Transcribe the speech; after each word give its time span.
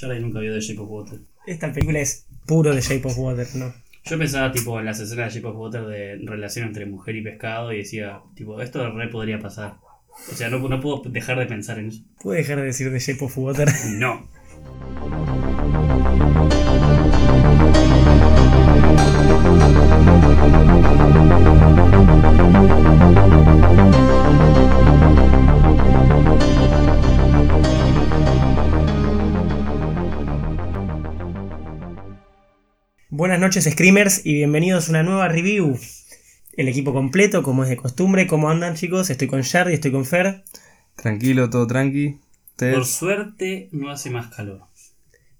Charlie 0.00 0.20
nunca 0.20 0.40
vio 0.40 0.54
The 0.54 0.60
Shape 0.60 0.80
of 0.80 0.88
Water. 0.88 1.18
Esta 1.46 1.70
película 1.72 2.00
es 2.00 2.26
puro 2.46 2.74
de 2.74 2.80
Shape 2.80 3.06
of 3.06 3.18
Water, 3.18 3.46
¿no? 3.54 3.74
Yo 4.04 4.18
pensaba 4.18 4.50
tipo 4.50 4.80
en 4.80 4.86
las 4.86 4.98
escenas 4.98 5.32
de 5.32 5.40
Shape 5.40 5.48
of 5.48 5.56
Water 5.58 5.84
de 5.84 6.16
relación 6.24 6.68
entre 6.68 6.86
mujer 6.86 7.16
y 7.16 7.22
pescado 7.22 7.70
y 7.70 7.78
decía, 7.78 8.20
tipo, 8.34 8.62
esto 8.62 8.90
re 8.92 9.08
podría 9.08 9.38
pasar. 9.38 9.74
O 10.32 10.34
sea, 10.34 10.48
no, 10.48 10.58
no 10.58 10.80
puedo 10.80 11.02
dejar 11.10 11.38
de 11.38 11.44
pensar 11.44 11.78
en 11.78 11.88
eso. 11.88 12.02
¿Puedo 12.22 12.38
dejar 12.38 12.56
de 12.56 12.64
decir 12.64 12.90
The 12.90 12.98
Shape 12.98 13.22
of 13.22 13.36
Water? 13.36 13.68
No. 13.90 14.26
Buenas 33.20 33.38
noches, 33.38 33.68
Screamers, 33.70 34.24
y 34.24 34.32
bienvenidos 34.32 34.88
a 34.88 34.92
una 34.92 35.02
nueva 35.02 35.28
review. 35.28 35.78
El 36.54 36.68
equipo 36.68 36.94
completo, 36.94 37.42
como 37.42 37.64
es 37.64 37.68
de 37.68 37.76
costumbre. 37.76 38.26
¿Cómo 38.26 38.48
andan, 38.48 38.76
chicos? 38.76 39.10
Estoy 39.10 39.28
con 39.28 39.42
Jardy, 39.42 39.74
estoy 39.74 39.92
con 39.92 40.06
Fer. 40.06 40.42
Tranquilo, 40.96 41.50
todo 41.50 41.66
tranqui. 41.66 42.18
Ustedes- 42.52 42.74
Por 42.74 42.86
suerte 42.86 43.68
no 43.72 43.90
hace 43.90 44.08
más 44.08 44.34
calor. 44.34 44.62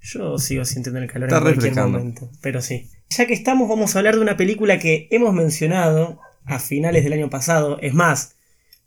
Yo 0.02 0.36
sigo 0.36 0.66
sintiendo 0.66 1.00
el 1.00 1.10
calor 1.10 1.30
Está 1.30 1.38
en 1.38 1.54
cualquier 1.54 1.74
momento, 1.74 2.30
pero 2.42 2.60
sí. 2.60 2.90
Ya 3.08 3.24
que 3.26 3.32
estamos, 3.32 3.66
vamos 3.66 3.96
a 3.96 4.00
hablar 4.00 4.16
de 4.16 4.20
una 4.20 4.36
película 4.36 4.78
que 4.78 5.08
hemos 5.10 5.32
mencionado 5.32 6.20
a 6.44 6.58
finales 6.58 7.02
del 7.02 7.14
año 7.14 7.30
pasado. 7.30 7.78
Es 7.80 7.94
más, 7.94 8.36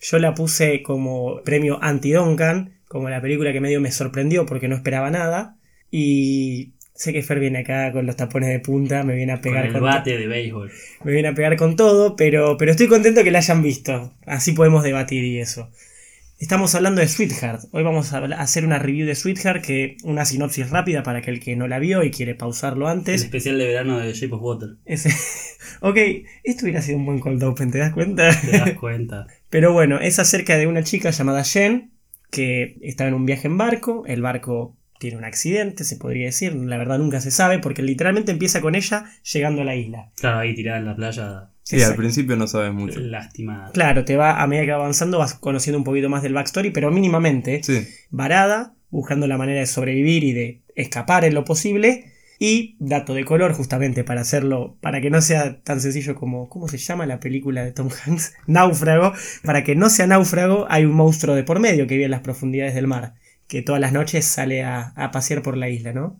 yo 0.02 0.20
la 0.20 0.36
puse 0.36 0.84
como 0.84 1.42
premio 1.42 1.80
anti-Duncan, 1.82 2.80
como 2.88 3.10
la 3.10 3.23
película 3.23 3.52
que 3.54 3.60
medio 3.60 3.82
me 3.82 3.92
sorprendió 3.92 4.46
porque 4.46 4.68
no 4.68 4.76
esperaba 4.76 5.10
nada. 5.10 5.58
Y 5.90 6.73
sé 6.96 7.12
que 7.14 7.24
Fer 7.24 7.40
viene 7.40 7.60
acá 7.60 7.92
con 7.92 8.06
los 8.06 8.16
tapones 8.16 8.50
de 8.50 8.60
punta, 8.60 9.04
me 9.04 9.16
viene 9.16 9.31
a 9.34 9.36
Con 9.36 9.44
pegar 9.44 9.66
el 9.66 9.73
con, 9.73 9.81
bate 9.81 10.17
de 10.17 10.28
béisbol. 10.28 10.72
me 11.04 11.12
viene 11.12 11.28
a 11.30 11.34
pegar 11.34 11.56
con 11.58 11.76
todo, 11.76 12.16
pero, 12.16 12.58
pero 12.58 12.72
estoy 12.72 12.88
contento 12.88 13.23
que 13.23 13.31
la 13.31 13.40
hayan 13.40 13.62
visto. 13.64 14.14
Así 14.26 14.52
podemos 14.54 14.84
debatir 14.84 15.23
y 15.23 15.40
eso. 15.40 15.70
Estamos 16.40 16.76
hablando 16.76 17.00
de 17.00 17.08
Sweetheart. 17.08 17.62
Hoy 17.72 17.84
vamos 17.84 18.12
a 18.12 18.17
hacer 18.42 18.66
una 18.66 18.78
review 18.78 19.08
de 19.08 19.16
Sweetheart, 19.16 19.64
que 19.64 19.95
una 20.04 20.26
sinopsis 20.26 20.70
rápida 20.72 21.02
para 21.02 21.20
aquel 21.20 21.40
que 21.40 21.56
no 21.56 21.67
la 21.70 21.80
vio 21.80 22.04
y 22.04 22.12
quiere 22.12 22.36
pausarlo 22.36 22.88
El 22.92 22.98
antes. 22.98 23.22
especial 23.23 23.58
de 23.58 23.67
verano 23.67 24.00
de 24.00 24.12
Shape 24.14 24.34
of 24.36 24.42
Water. 24.42 24.70
Ese- 24.86 25.14
ok, 25.82 25.98
esto 26.44 26.66
hubiera 26.66 26.82
sido 26.82 26.98
un 26.98 27.06
buen 27.06 27.20
cold 27.20 27.42
open, 27.44 27.72
¿te 27.72 27.78
das 27.78 27.94
cuenta? 27.94 28.30
Te 28.42 28.58
das 28.58 28.73
cuenta. 28.80 29.28
Pero 29.50 29.72
bueno, 29.72 30.00
es 30.02 30.20
acerca 30.20 30.58
de 30.58 30.67
una 30.67 30.84
chica 30.84 31.12
llamada 31.12 31.44
Jen 31.45 31.92
que 32.30 32.78
está 32.82 33.08
en 33.08 33.14
un 33.14 33.26
viaje 33.26 33.48
en 33.48 33.58
barco. 33.58 34.04
El 34.06 34.22
barco 34.22 34.76
tiene 34.99 35.17
un 35.17 35.25
accidente, 35.25 35.83
se 35.83 35.97
podría 35.97 36.25
decir. 36.27 36.53
La 36.55 36.77
verdad 36.77 36.97
nunca 36.99 37.19
se 37.22 37.31
sabe 37.31 37.59
porque 37.59 37.81
literalmente 37.81 38.31
empieza 38.31 38.61
con 38.61 38.75
ella 38.75 39.05
llegando 39.31 39.61
a 39.61 39.66
la 39.66 39.75
isla. 39.75 40.11
Claro, 40.16 40.39
ahí 40.39 40.55
tirada 40.55 40.80
en 40.80 40.86
la 40.86 40.95
playa, 40.95 41.49
Sí, 41.66 41.81
al 41.81 41.95
principio 41.95 42.36
no 42.36 42.45
sabes 42.45 42.73
mucho. 42.73 42.99
lastimada. 42.99 43.71
Claro, 43.71 44.03
te 44.03 44.17
va 44.17 44.41
a 44.41 44.47
medida 44.47 44.66
que 44.66 44.71
va 44.71 44.77
avanzando 44.77 45.17
vas 45.17 45.36
conociendo 45.36 45.77
un 45.77 45.86
poquito 45.86 46.09
más 46.09 46.21
del 46.21 46.33
backstory, 46.33 46.71
pero 46.71 46.91
mínimamente. 46.91 47.64
Sí, 47.64 47.88
varada, 48.09 48.75
buscando 48.89 49.27
la 49.27 49.38
manera 49.38 49.61
de 49.61 49.66
sobrevivir 49.66 50.23
y 50.25 50.33
de 50.33 50.61
escapar 50.75 51.23
en 51.25 51.33
lo 51.33 51.45
posible. 51.45 52.11
Y 52.39 52.75
dato 52.80 53.14
de 53.14 53.23
color, 53.23 53.53
justamente 53.53 54.03
para 54.03 54.19
hacerlo, 54.21 54.77
para 54.81 54.99
que 54.99 55.09
no 55.09 55.21
sea 55.21 55.61
tan 55.61 55.80
sencillo 55.80 56.16
como, 56.16 56.49
¿cómo 56.49 56.67
se 56.67 56.77
llama 56.77 57.05
la 57.05 57.21
película 57.21 57.64
de 57.64 57.71
Tom 57.71 57.88
Hanks? 58.05 58.33
Náufrago. 58.47 59.14
Para 59.44 59.64
que 59.64 59.75
no 59.75 59.89
sea 59.89 60.08
náufrago, 60.08 60.66
hay 60.69 60.83
un 60.83 60.91
monstruo 60.94 61.36
de 61.36 61.44
por 61.44 61.59
medio 61.61 61.88
que 61.88 61.94
vive 61.94 62.05
en 62.05 62.11
las 62.11 62.21
profundidades 62.21 62.75
del 62.75 62.88
mar, 62.88 63.14
que 63.54 63.62
todas 63.62 63.80
las 63.80 63.94
noches 63.94 64.26
sale 64.26 64.64
a, 64.64 64.94
a 64.96 65.12
pasear 65.12 65.44
por 65.44 65.58
la 65.58 65.70
isla, 65.70 65.94
¿no? 65.94 66.20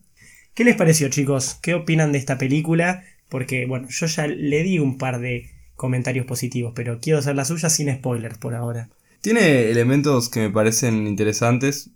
¿Qué 0.53 0.64
les 0.64 0.76
pareció, 0.76 1.09
chicos? 1.09 1.58
¿Qué 1.64 1.73
opinan 1.73 2.12
de 2.12 2.20
esta 2.20 2.38
película? 2.38 3.06
Porque, 3.28 3.66
bueno, 3.66 3.88
yo 3.90 4.06
ya 4.06 4.28
le 4.28 4.62
di 4.62 4.78
un 4.78 5.00
par 5.00 5.20
de 5.20 5.50
comentarios 5.75 6.28
positivos, 6.28 6.74
pero 6.75 7.00
quiero 7.02 7.18
hacer 7.18 7.35
la 7.35 7.44
suya 7.44 7.72
sin 7.72 7.91
spoilers 7.91 8.38
por 8.38 8.53
ahora. 8.53 8.90
tiene 9.22 9.72
elementos 9.72 10.30
que 10.30 10.41
me 10.41 10.52
parecen 10.52 11.07
interesantes. 11.07 11.90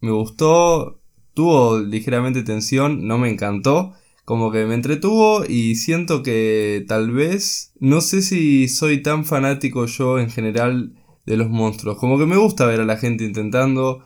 Me 0.00 0.10
gustó, 0.10 1.00
tuvo 1.34 1.78
ligeramente 1.78 2.42
tensión, 2.42 3.06
no 3.06 3.16
me 3.16 3.30
encantó. 3.30 3.94
Como 4.24 4.50
que 4.50 4.66
me 4.66 4.74
entretuvo 4.74 5.44
y 5.44 5.76
siento 5.76 6.24
que 6.24 6.84
tal 6.88 7.12
vez, 7.12 7.74
no 7.78 8.00
sé 8.00 8.22
si 8.22 8.66
soy 8.66 9.04
tan 9.04 9.24
fanático 9.24 9.86
yo 9.86 10.18
en 10.18 10.30
general 10.30 10.94
de 11.26 11.36
los 11.36 11.48
monstruos. 11.48 11.96
Como 11.96 12.18
que 12.18 12.26
me 12.26 12.38
gusta 12.38 12.66
ver 12.66 12.80
a 12.80 12.84
la 12.84 12.96
gente 12.96 13.22
intentando, 13.22 14.04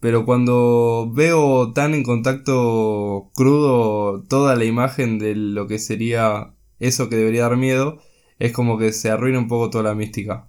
pero 0.00 0.24
cuando 0.24 1.10
veo 1.14 1.72
tan 1.72 1.94
en 1.94 2.02
contacto 2.02 3.30
crudo 3.34 4.22
toda 4.24 4.56
la 4.56 4.64
imagen 4.64 5.18
de 5.18 5.34
lo 5.34 5.66
que 5.66 5.78
sería 5.78 6.54
eso 6.78 7.08
que 7.08 7.16
debería 7.16 7.42
dar 7.42 7.56
miedo, 7.56 8.00
es 8.38 8.52
como 8.52 8.78
que 8.78 8.92
se 8.92 9.10
arruina 9.10 9.38
un 9.38 9.48
poco 9.48 9.70
toda 9.70 9.84
la 9.84 9.94
mística. 9.94 10.48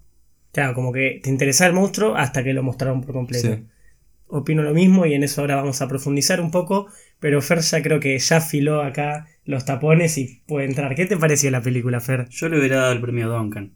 Claro, 0.54 0.74
como 0.74 0.92
que 0.92 1.20
te 1.22 1.30
interesaba 1.30 1.70
el 1.70 1.76
monstruo 1.76 2.16
hasta 2.16 2.44
que 2.44 2.54
lo 2.54 2.64
mostraron 2.64 3.02
por 3.02 3.14
completo. 3.14 3.56
Sí. 3.56 3.66
Opino 4.28 4.64
lo 4.64 4.74
mismo 4.74 5.06
y 5.06 5.14
en 5.14 5.24
eso 5.24 5.42
ahora 5.42 5.58
vamos 5.58 5.82
a 5.82 5.90
profundizar 5.90 6.40
un 6.40 6.52
poco, 6.52 6.88
pero 7.20 7.42
Fer 7.42 7.60
ya 7.60 7.82
creo 7.82 8.00
que 8.00 8.18
ya 8.18 8.38
afiló 8.38 8.82
acá 8.82 9.28
los 9.44 9.66
tapones 9.66 10.18
y 10.18 10.42
puede 10.48 10.68
entrar. 10.68 10.96
¿Qué 10.96 11.06
te 11.06 11.18
pareció 11.18 11.52
la 11.52 11.62
película, 11.62 12.00
Fer? 12.00 12.30
Yo 12.30 12.48
le 12.48 12.58
hubiera 12.58 12.78
dado 12.78 12.94
el 12.94 13.02
premio 13.02 13.30
Duncan, 13.30 13.74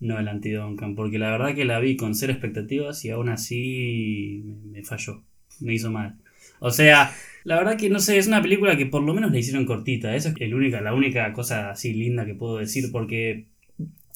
no 0.00 0.18
el 0.18 0.28
anti-Duncan, 0.28 0.94
porque 0.94 1.18
la 1.18 1.30
verdad 1.30 1.54
que 1.54 1.64
la 1.64 1.80
vi 1.80 1.96
con 1.96 2.14
cero 2.14 2.32
expectativas 2.32 3.04
y 3.04 3.10
aún 3.10 3.28
así 3.28 4.42
me, 4.70 4.82
falló, 4.82 5.22
me 5.60 5.74
hizo 5.74 5.90
mal. 5.90 6.16
O 6.58 6.70
sea, 6.70 7.12
la 7.44 7.56
verdad 7.56 7.76
que 7.76 7.90
no 7.90 8.00
sé, 8.00 8.18
es 8.18 8.26
una 8.26 8.42
película 8.42 8.76
que 8.76 8.86
por 8.86 9.02
lo 9.02 9.14
menos 9.14 9.30
la 9.32 9.38
hicieron 9.38 9.66
cortita, 9.66 10.14
esa 10.14 10.30
es 10.30 10.34
el 10.40 10.54
única, 10.54 10.80
la 10.80 10.94
única 10.94 11.32
cosa 11.32 11.70
así 11.70 11.92
linda 11.92 12.26
que 12.26 12.34
puedo 12.34 12.58
decir, 12.58 12.90
porque, 12.92 13.46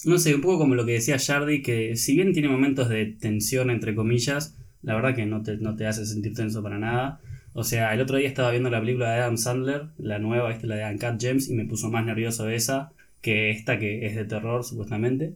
no 0.04 0.18
sé, 0.18 0.34
un 0.34 0.40
poco 0.40 0.58
como 0.58 0.74
lo 0.74 0.86
que 0.86 0.92
decía 0.92 1.18
Jardy, 1.18 1.62
que 1.62 1.96
si 1.96 2.14
bien 2.14 2.32
tiene 2.32 2.48
momentos 2.48 2.88
de 2.88 3.06
tensión, 3.06 3.70
entre 3.70 3.94
comillas, 3.94 4.56
la 4.82 4.94
verdad 4.94 5.14
que 5.14 5.26
no 5.26 5.42
te, 5.42 5.56
no 5.58 5.76
te 5.76 5.86
hace 5.86 6.06
sentir 6.06 6.34
tenso 6.34 6.62
para 6.62 6.78
nada. 6.78 7.20
O 7.52 7.64
sea, 7.64 7.92
el 7.94 8.00
otro 8.00 8.16
día 8.16 8.28
estaba 8.28 8.50
viendo 8.50 8.70
la 8.70 8.80
película 8.80 9.10
de 9.12 9.20
Adam 9.20 9.36
Sandler, 9.36 9.88
la 9.98 10.18
nueva, 10.18 10.52
esta 10.52 10.66
la 10.66 10.76
de 10.76 10.84
Uncut 10.84 11.20
Gems, 11.20 11.50
y 11.50 11.54
me 11.54 11.66
puso 11.66 11.90
más 11.90 12.04
nervioso 12.04 12.48
esa 12.48 12.92
que 13.20 13.50
esta 13.50 13.78
que 13.78 14.06
es 14.06 14.14
de 14.14 14.24
terror 14.24 14.64
supuestamente. 14.64 15.34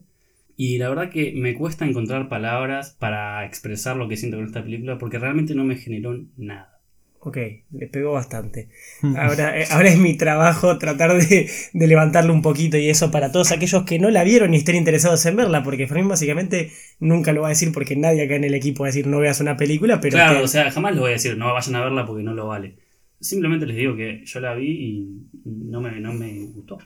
Y 0.57 0.77
la 0.77 0.89
verdad 0.89 1.09
que 1.09 1.33
me 1.35 1.53
cuesta 1.53 1.85
encontrar 1.85 2.29
palabras 2.29 2.95
para 2.99 3.45
expresar 3.45 3.97
lo 3.97 4.07
que 4.07 4.17
siento 4.17 4.37
con 4.37 4.45
esta 4.45 4.63
película 4.63 4.97
porque 4.97 5.19
realmente 5.19 5.53
no 5.55 5.63
me 5.65 5.75
generó 5.75 6.17
nada. 6.37 6.79
Ok, 7.19 7.37
le 7.71 7.87
pegó 7.87 8.11
bastante. 8.13 8.69
Ahora, 9.01 9.59
eh, 9.59 9.65
ahora 9.71 9.89
es 9.89 9.97
mi 9.97 10.15
trabajo 10.15 10.77
tratar 10.77 11.17
de, 11.17 11.49
de 11.73 11.87
levantarlo 11.87 12.31
un 12.31 12.43
poquito 12.43 12.77
y 12.77 12.87
eso 12.89 13.09
para 13.09 13.31
todos 13.31 13.51
aquellos 13.51 13.83
que 13.83 13.97
no 13.97 14.11
la 14.11 14.23
vieron 14.23 14.53
y 14.53 14.57
estén 14.57 14.75
interesados 14.75 15.25
en 15.25 15.35
verla, 15.35 15.63
porque 15.63 15.87
Fermín 15.87 16.07
básicamente 16.07 16.71
nunca 16.99 17.33
lo 17.33 17.41
va 17.41 17.47
a 17.47 17.49
decir 17.49 17.71
porque 17.71 17.95
nadie 17.95 18.23
acá 18.23 18.35
en 18.35 18.43
el 18.43 18.53
equipo 18.53 18.83
va 18.83 18.87
a 18.87 18.91
decir 18.91 19.07
no 19.07 19.19
veas 19.19 19.39
una 19.41 19.57
película, 19.57 19.99
pero 19.99 20.17
claro, 20.17 20.37
que- 20.39 20.43
o 20.43 20.47
sea, 20.47 20.69
jamás 20.71 20.91
les 20.91 21.01
voy 21.01 21.09
a 21.09 21.13
decir 21.13 21.35
no 21.37 21.51
vayan 21.53 21.75
a 21.75 21.81
verla 21.83 22.05
porque 22.05 22.23
no 22.23 22.33
lo 22.35 22.47
vale. 22.47 22.75
Simplemente 23.19 23.65
les 23.65 23.75
digo 23.77 23.95
que 23.95 24.21
yo 24.23 24.39
la 24.39 24.53
vi 24.53 24.67
y 24.69 25.07
no 25.45 25.81
me, 25.81 25.99
no 25.99 26.13
me 26.13 26.45
gustó. 26.53 26.77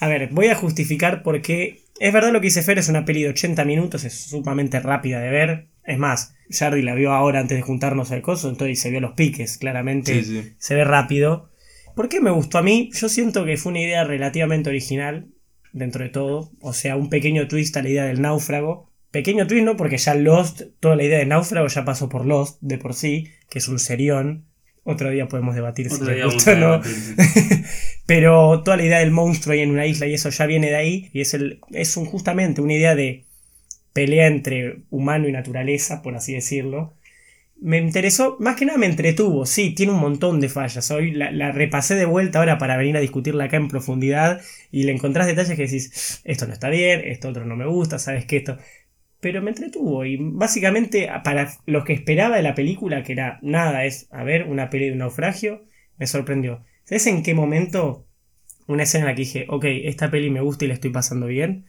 A 0.00 0.08
ver, 0.08 0.30
voy 0.32 0.46
a 0.48 0.54
justificar 0.56 1.22
porque 1.22 1.82
es 2.00 2.12
verdad 2.12 2.32
lo 2.32 2.40
que 2.40 2.48
dice 2.48 2.62
Fer, 2.62 2.78
es 2.78 2.88
una 2.88 3.04
peli 3.04 3.22
de 3.22 3.28
80 3.28 3.64
minutos, 3.64 4.04
es 4.04 4.14
sumamente 4.28 4.80
rápida 4.80 5.20
de 5.20 5.30
ver. 5.30 5.68
Es 5.84 5.98
más, 5.98 6.34
Jardy 6.50 6.82
la 6.82 6.94
vio 6.94 7.12
ahora 7.12 7.40
antes 7.40 7.56
de 7.56 7.62
juntarnos 7.62 8.10
al 8.10 8.22
coso, 8.22 8.48
entonces 8.48 8.80
se 8.80 8.90
vio 8.90 9.00
los 9.00 9.12
piques, 9.12 9.58
claramente 9.58 10.22
Sí, 10.22 10.42
sí. 10.42 10.52
se 10.58 10.74
ve 10.74 10.84
rápido. 10.84 11.50
¿Por 11.94 12.08
qué 12.08 12.20
me 12.20 12.30
gustó 12.30 12.58
a 12.58 12.62
mí? 12.62 12.90
Yo 12.94 13.08
siento 13.08 13.44
que 13.44 13.56
fue 13.56 13.70
una 13.70 13.80
idea 13.82 14.04
relativamente 14.04 14.70
original, 14.70 15.28
dentro 15.72 16.02
de 16.04 16.10
todo. 16.10 16.50
O 16.60 16.72
sea, 16.72 16.96
un 16.96 17.10
pequeño 17.10 17.48
twist 17.48 17.76
a 17.76 17.82
la 17.82 17.88
idea 17.88 18.04
del 18.04 18.20
náufrago. 18.20 18.90
Pequeño 19.10 19.46
twist, 19.46 19.64
¿no? 19.64 19.76
Porque 19.76 19.98
ya 19.98 20.14
Lost, 20.14 20.62
toda 20.80 20.96
la 20.96 21.02
idea 21.04 21.18
de 21.18 21.26
náufrago 21.26 21.66
ya 21.66 21.84
pasó 21.84 22.08
por 22.08 22.26
Lost 22.26 22.58
de 22.60 22.78
por 22.78 22.94
sí, 22.94 23.28
que 23.50 23.58
es 23.58 23.68
un 23.68 23.78
serión. 23.78 24.46
Otro 24.84 25.10
día 25.10 25.28
podemos 25.28 25.54
debatir 25.54 25.88
si 25.88 25.96
Otro 25.96 26.06
les 26.06 26.16
día 26.16 26.24
gusta 26.26 26.54
no. 26.54 26.80
Pero 28.10 28.64
toda 28.64 28.76
la 28.76 28.82
idea 28.82 28.98
del 28.98 29.12
monstruo 29.12 29.52
ahí 29.52 29.60
en 29.60 29.70
una 29.70 29.86
isla 29.86 30.08
y 30.08 30.14
eso 30.14 30.30
ya 30.30 30.44
viene 30.44 30.68
de 30.68 30.74
ahí. 30.74 31.10
Y 31.12 31.20
es, 31.20 31.32
el, 31.32 31.60
es 31.70 31.96
un, 31.96 32.06
justamente 32.06 32.60
una 32.60 32.72
idea 32.72 32.96
de 32.96 33.24
pelea 33.92 34.26
entre 34.26 34.78
humano 34.90 35.28
y 35.28 35.32
naturaleza, 35.32 36.02
por 36.02 36.16
así 36.16 36.34
decirlo. 36.34 36.92
Me 37.60 37.78
interesó, 37.78 38.36
más 38.40 38.56
que 38.56 38.64
nada 38.66 38.78
me 38.78 38.86
entretuvo. 38.86 39.46
Sí, 39.46 39.76
tiene 39.76 39.92
un 39.92 40.00
montón 40.00 40.40
de 40.40 40.48
fallas. 40.48 40.90
Hoy 40.90 41.12
la, 41.12 41.30
la 41.30 41.52
repasé 41.52 41.94
de 41.94 42.04
vuelta 42.04 42.40
ahora 42.40 42.58
para 42.58 42.76
venir 42.76 42.96
a 42.96 43.00
discutirla 43.00 43.44
acá 43.44 43.58
en 43.58 43.68
profundidad. 43.68 44.40
Y 44.72 44.82
le 44.82 44.92
encontrás 44.92 45.28
detalles 45.28 45.56
que 45.56 45.62
decís, 45.62 46.20
esto 46.24 46.48
no 46.48 46.52
está 46.52 46.68
bien, 46.68 47.02
esto 47.04 47.28
otro 47.28 47.44
no 47.44 47.54
me 47.54 47.66
gusta, 47.66 48.00
sabes 48.00 48.24
que 48.24 48.38
esto. 48.38 48.58
Pero 49.20 49.40
me 49.40 49.50
entretuvo. 49.50 50.04
Y 50.04 50.16
básicamente, 50.20 51.08
para 51.22 51.52
los 51.64 51.84
que 51.84 51.92
esperaba 51.92 52.38
de 52.38 52.42
la 52.42 52.56
película, 52.56 53.04
que 53.04 53.12
era 53.12 53.38
nada, 53.40 53.84
es 53.84 54.08
a 54.10 54.24
ver 54.24 54.48
una 54.48 54.68
peli 54.68 54.86
de 54.86 54.92
un 54.94 54.98
naufragio, 54.98 55.62
me 55.96 56.08
sorprendió. 56.08 56.64
¿Sabes 56.90 57.06
en 57.06 57.22
qué 57.22 57.34
momento? 57.34 58.08
Una 58.66 58.82
escena 58.82 59.04
en 59.04 59.08
la 59.10 59.14
que 59.14 59.20
dije, 59.20 59.46
ok, 59.48 59.64
esta 59.84 60.10
peli 60.10 60.28
me 60.28 60.40
gusta 60.40 60.64
y 60.64 60.68
la 60.68 60.74
estoy 60.74 60.90
pasando 60.90 61.26
bien. 61.28 61.66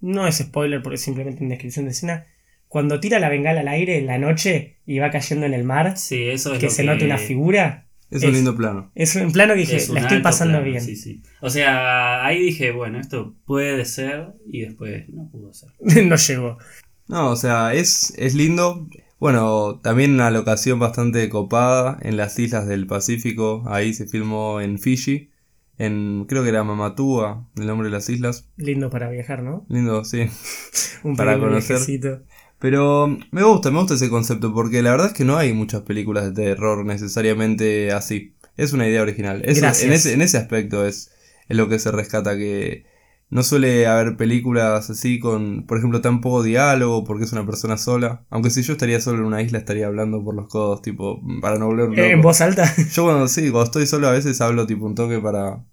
No 0.00 0.26
es 0.26 0.38
spoiler 0.38 0.82
porque 0.82 0.96
es 0.96 1.02
simplemente 1.02 1.44
en 1.44 1.50
descripción 1.50 1.84
de 1.84 1.92
escena. 1.92 2.26
Cuando 2.66 2.98
tira 2.98 3.20
la 3.20 3.28
bengala 3.28 3.60
al 3.60 3.68
aire 3.68 3.96
en 3.96 4.06
la 4.06 4.18
noche 4.18 4.78
y 4.84 4.98
va 4.98 5.12
cayendo 5.12 5.46
en 5.46 5.54
el 5.54 5.62
mar, 5.62 5.96
Sí, 5.96 6.24
eso 6.24 6.52
es 6.52 6.58
que 6.58 6.66
lo 6.66 6.72
se 6.72 6.82
note 6.82 7.04
una 7.04 7.16
figura. 7.16 7.86
Es 8.10 8.24
un 8.24 8.32
lindo 8.32 8.56
plano. 8.56 8.90
Es 8.96 9.14
un 9.14 9.30
plano 9.30 9.54
que 9.54 9.60
dije, 9.60 9.76
Es 9.76 9.88
la 9.88 10.00
estoy 10.00 10.20
pasando 10.20 10.54
plano, 10.58 10.68
bien. 10.68 10.80
sí, 10.82 10.96
sí. 10.96 11.22
O 11.40 11.48
sea, 11.48 12.26
ahí 12.26 12.42
dije, 12.42 12.72
bueno, 12.72 12.98
esto 12.98 13.36
puede 13.44 13.84
ser 13.84 14.32
y 14.50 14.62
después 14.62 15.08
no 15.10 15.30
pudo 15.30 15.54
ser. 15.54 15.70
no 16.06 16.16
llegó. 16.16 16.58
No, 17.06 17.30
o 17.30 17.36
sea, 17.36 17.72
es, 17.72 18.12
es 18.18 18.34
lindo. 18.34 18.88
Bueno, 19.18 19.80
también 19.82 20.12
una 20.14 20.30
locación 20.30 20.78
bastante 20.78 21.28
copada 21.28 21.98
en 22.02 22.16
las 22.16 22.38
islas 22.38 22.66
del 22.66 22.86
Pacífico. 22.86 23.64
Ahí 23.66 23.94
se 23.94 24.06
filmó 24.06 24.60
en 24.60 24.78
Fiji. 24.78 25.30
En, 25.78 26.24
creo 26.28 26.42
que 26.42 26.48
era 26.50 26.64
Mamatua, 26.64 27.46
el 27.56 27.66
nombre 27.66 27.88
de 27.88 27.92
las 27.92 28.08
islas. 28.08 28.48
Lindo 28.56 28.90
para 28.90 29.10
viajar, 29.10 29.42
¿no? 29.42 29.64
Lindo, 29.68 30.04
sí. 30.04 30.26
Un 31.02 31.16
Para 31.16 31.38
conocer. 31.38 31.76
viajecito. 31.76 32.22
Pero 32.58 33.08
me 33.30 33.42
gusta, 33.42 33.70
me 33.70 33.78
gusta 33.80 33.94
ese 33.94 34.08
concepto, 34.08 34.54
porque 34.54 34.82
la 34.82 34.90
verdad 34.92 35.08
es 35.08 35.12
que 35.12 35.24
no 35.24 35.36
hay 35.36 35.52
muchas 35.52 35.82
películas 35.82 36.24
de 36.24 36.32
terror 36.44 36.84
necesariamente 36.86 37.92
así. 37.92 38.34
Es 38.56 38.72
una 38.72 38.88
idea 38.88 39.02
original. 39.02 39.42
En, 39.44 39.64
ese, 39.64 40.14
en 40.14 40.22
ese 40.22 40.38
aspecto 40.38 40.86
es, 40.86 41.12
es 41.48 41.56
lo 41.56 41.68
que 41.68 41.78
se 41.78 41.90
rescata, 41.90 42.36
que 42.36 42.86
no 43.28 43.42
suele 43.42 43.86
haber 43.86 44.16
películas 44.16 44.88
así 44.88 45.18
con, 45.18 45.66
por 45.66 45.78
ejemplo, 45.78 46.00
tan 46.00 46.20
poco 46.20 46.42
diálogo, 46.42 47.04
porque 47.04 47.24
es 47.24 47.32
una 47.32 47.44
persona 47.44 47.76
sola. 47.76 48.24
Aunque 48.30 48.50
si 48.50 48.62
yo 48.62 48.74
estaría 48.74 49.00
solo 49.00 49.18
en 49.18 49.24
una 49.24 49.42
isla, 49.42 49.58
estaría 49.58 49.86
hablando 49.86 50.22
por 50.22 50.34
los 50.34 50.48
codos, 50.48 50.80
tipo, 50.82 51.20
para 51.40 51.58
no 51.58 51.66
volver 51.66 51.98
en 51.98 52.22
voz 52.22 52.40
alta. 52.40 52.72
Yo 52.92 53.04
cuando 53.04 53.26
sí, 53.28 53.50
cuando 53.50 53.64
estoy 53.64 53.86
solo 53.86 54.08
a 54.08 54.12
veces 54.12 54.40
hablo 54.40 54.66
tipo 54.66 54.86
un 54.86 54.94
toque 54.94 55.18
para... 55.18 55.64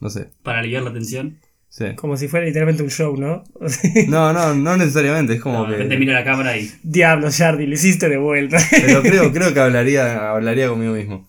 No 0.00 0.10
sé. 0.10 0.30
Para 0.42 0.60
aliviar 0.60 0.82
la 0.82 0.92
tensión. 0.92 1.38
Sí. 1.68 1.94
Como 1.96 2.16
si 2.16 2.28
fuera 2.28 2.44
literalmente 2.44 2.82
un 2.82 2.90
show, 2.90 3.16
¿no? 3.16 3.44
No, 4.08 4.32
no, 4.32 4.54
no 4.54 4.76
necesariamente, 4.76 5.34
es 5.34 5.40
como 5.40 5.58
No, 5.58 5.64
de 5.64 5.70
que... 5.70 5.74
repente 5.74 5.98
miro 5.98 6.12
la 6.12 6.22
cámara 6.24 6.56
y. 6.58 6.70
Diablo, 6.82 7.28
Jardy, 7.32 7.66
lo 7.66 7.74
hiciste 7.74 8.08
de 8.08 8.18
vuelta. 8.18 8.58
Pero 8.70 9.00
creo, 9.02 9.32
creo 9.32 9.54
que 9.54 9.60
hablaría, 9.60 10.30
hablaría 10.32 10.68
conmigo 10.68 10.92
mismo. 10.92 11.28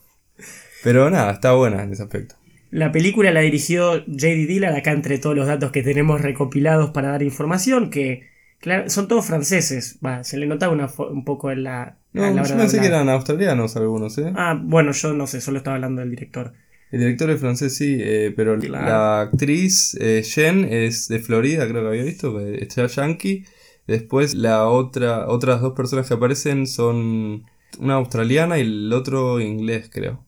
Pero 0.83 1.09
nada, 1.09 1.31
está 1.31 1.53
buena 1.53 1.83
en 1.83 1.93
ese 1.93 2.03
aspecto. 2.03 2.35
La 2.73 2.91
película 2.91 3.31
la 3.31 3.41
dirigió 3.41 3.91
J.D. 4.07 4.47
Dillard, 4.47 4.73
acá 4.75 4.91
entre 4.93 5.19
todos 5.19 5.35
los 5.35 5.45
datos 5.45 5.71
que 5.71 5.83
tenemos 5.83 6.21
recopilados 6.21 6.89
para 6.89 7.09
dar 7.09 7.21
información, 7.21 7.91
que 7.91 8.23
claro, 8.59 8.89
son 8.89 9.07
todos 9.07 9.27
franceses. 9.27 9.99
Va, 10.03 10.23
se 10.23 10.37
le 10.37 10.47
notaba 10.47 10.73
una 10.73 10.89
un 11.11 11.23
poco 11.23 11.51
en 11.51 11.61
la, 11.63 11.99
No, 12.13 12.31
la 12.33 12.41
yo 12.41 12.57
pensé 12.57 12.79
que 12.79 12.87
eran 12.87 13.09
australianos 13.09 13.75
algunos, 13.75 14.17
¿eh? 14.17 14.33
Ah, 14.35 14.59
bueno, 14.59 14.91
yo 14.91 15.13
no 15.13 15.27
sé, 15.27 15.39
solo 15.39 15.59
estaba 15.59 15.75
hablando 15.75 16.01
del 16.01 16.09
director. 16.09 16.53
El 16.91 17.01
director 17.01 17.29
es 17.29 17.39
francés, 17.39 17.75
sí, 17.75 17.97
eh, 17.99 18.33
pero 18.35 18.57
Claro. 18.57 18.85
la 18.87 19.21
actriz 19.21 19.95
eh, 19.99 20.23
Jen 20.23 20.65
es 20.67 21.07
de 21.09 21.19
Florida, 21.19 21.67
creo 21.67 21.83
que 21.83 21.87
había 21.89 22.03
visto, 22.03 22.35
que 22.37 22.55
es 22.63 22.95
yankee. 22.95 23.45
Después 23.85 24.33
la 24.33 24.67
otra, 24.67 25.27
otras 25.27 25.61
dos 25.61 25.73
personas 25.73 26.07
que 26.07 26.15
aparecen 26.15 26.65
son 26.65 27.45
una 27.79 27.93
australiana 27.95 28.57
y 28.57 28.61
el 28.61 28.91
otro 28.93 29.39
inglés, 29.39 29.91
creo. 29.93 30.25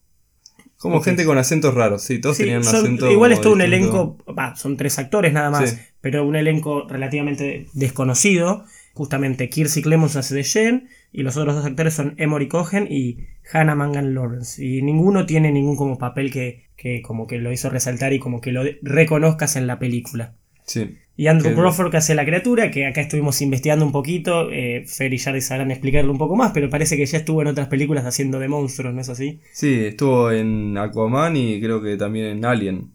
Como 0.90 1.02
gente 1.02 1.26
con 1.26 1.38
acentos 1.38 1.74
raros, 1.74 2.04
sí, 2.04 2.20
todos 2.20 2.38
Sí, 2.38 2.44
tenían 2.44 2.60
un 2.60 2.64
son- 2.66 2.76
acento. 2.86 3.12
igual 3.12 3.32
es 3.32 3.42
todo 3.42 3.54
un 3.54 3.62
elenco, 3.62 4.18
va, 4.38 4.56
son 4.56 4.78
tres 4.78 4.98
actores 5.00 5.34
nada 5.34 5.50
más, 5.50 5.70
Sí. 5.72 5.78
pero 6.02 6.26
un 6.26 6.36
elenco 6.36 6.88
relativamente 6.88 7.68
desconocido. 7.74 8.66
Justamente 8.94 9.50
Kirsey 9.50 9.84
Clemons 9.84 10.16
hace 10.16 10.36
de 10.36 10.44
Jen 10.46 10.88
y 11.12 11.24
los 11.24 11.36
otros 11.36 11.56
dos 11.56 11.66
actores 11.66 11.94
son 11.94 12.14
Emory 12.18 12.48
Cohen 12.48 12.88
y 12.90 13.18
Hannah 13.52 13.76
Mangan 13.76 14.14
Lawrence. 14.16 14.64
Y 14.64 14.82
ninguno 14.82 15.26
tiene 15.26 15.52
ningún 15.52 15.76
como 15.76 15.98
papel 15.98 16.32
que, 16.32 16.70
que 16.78 17.02
como 17.02 17.28
que 17.28 17.38
lo 17.40 17.52
hizo 17.52 17.70
resaltar 17.70 18.14
y 18.14 18.20
como 18.20 18.40
que 18.40 18.52
lo 18.54 18.64
reconozcas 18.82 19.58
en 19.58 19.68
la 19.68 19.80
película. 19.80 20.36
Sí. 20.66 20.96
Y 21.18 21.28
Andrew 21.28 21.56
Crawford 21.56 21.92
que 21.92 21.98
hace 21.98 22.14
la 22.14 22.26
criatura, 22.26 22.72
que 22.72 22.86
acá 22.86 23.00
estuvimos 23.00 23.42
investigando 23.42 23.86
un 23.86 23.94
poquito, 23.94 24.52
eh, 24.52 24.84
Fer 24.86 25.14
y 25.14 25.18
Jardy 25.18 25.40
sabrán 25.40 25.72
explicarlo 25.72 26.12
un 26.12 26.18
poco 26.18 26.36
más, 26.36 26.52
pero 26.52 26.70
parece 26.70 26.98
que 26.98 27.06
ya 27.06 27.20
estuvo 27.20 27.42
en 27.42 27.48
otras 27.48 27.70
películas 27.70 28.06
haciendo 28.06 28.38
de 28.38 28.50
monstruos, 28.50 28.94
¿no 28.94 29.00
es 29.00 29.08
así? 29.08 29.40
Sí, 29.54 29.86
estuvo 29.86 30.30
en 30.32 30.78
Aquaman 30.78 31.38
y 31.38 31.62
creo 31.62 31.82
que 31.82 31.96
también 31.96 32.26
en 32.26 32.44
Alien. 32.44 32.92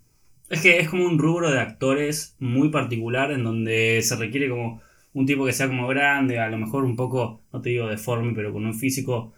Es 0.51 0.61
que 0.61 0.81
es 0.81 0.89
como 0.89 1.07
un 1.07 1.19
rubro 1.19 1.51
de 1.51 1.61
actores 1.61 2.37
muy 2.41 2.69
particular 2.69 3.31
en 3.31 3.45
donde 3.45 4.01
se 4.03 4.17
requiere 4.17 4.51
como 4.51 4.83
un 5.15 5.25
tipo 5.25 5.47
que 5.47 5.53
sea 5.53 5.69
como 5.69 5.89
grande, 5.89 6.39
a 6.39 6.51
lo 6.51 6.59
mejor 6.59 6.85
un 6.85 6.97
poco, 6.97 7.41
no 7.53 7.63
te 7.63 7.71
digo 7.71 7.87
deforme, 7.87 8.33
pero 8.35 8.53
con 8.53 8.67
un 8.67 8.75
físico 8.75 9.33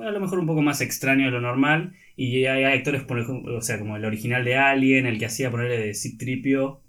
a 0.00 0.10
lo 0.10 0.20
mejor 0.20 0.38
un 0.38 0.46
poco 0.46 0.62
más 0.62 0.80
extraño 0.80 1.26
de 1.26 1.30
lo 1.30 1.40
normal. 1.40 1.92
Y 2.16 2.46
hay, 2.46 2.64
hay 2.64 2.78
actores, 2.78 3.02
por 3.02 3.18
ejemplo, 3.18 3.56
o 3.56 3.60
sea, 3.60 3.78
como 3.78 3.96
el 3.96 4.04
original 4.04 4.44
de 4.44 4.56
Alien, 4.56 5.06
el 5.06 5.18
que 5.18 5.26
hacía 5.26 5.50
ponerle 5.50 5.78
de 5.78 5.94
Citripio, 5.94 6.80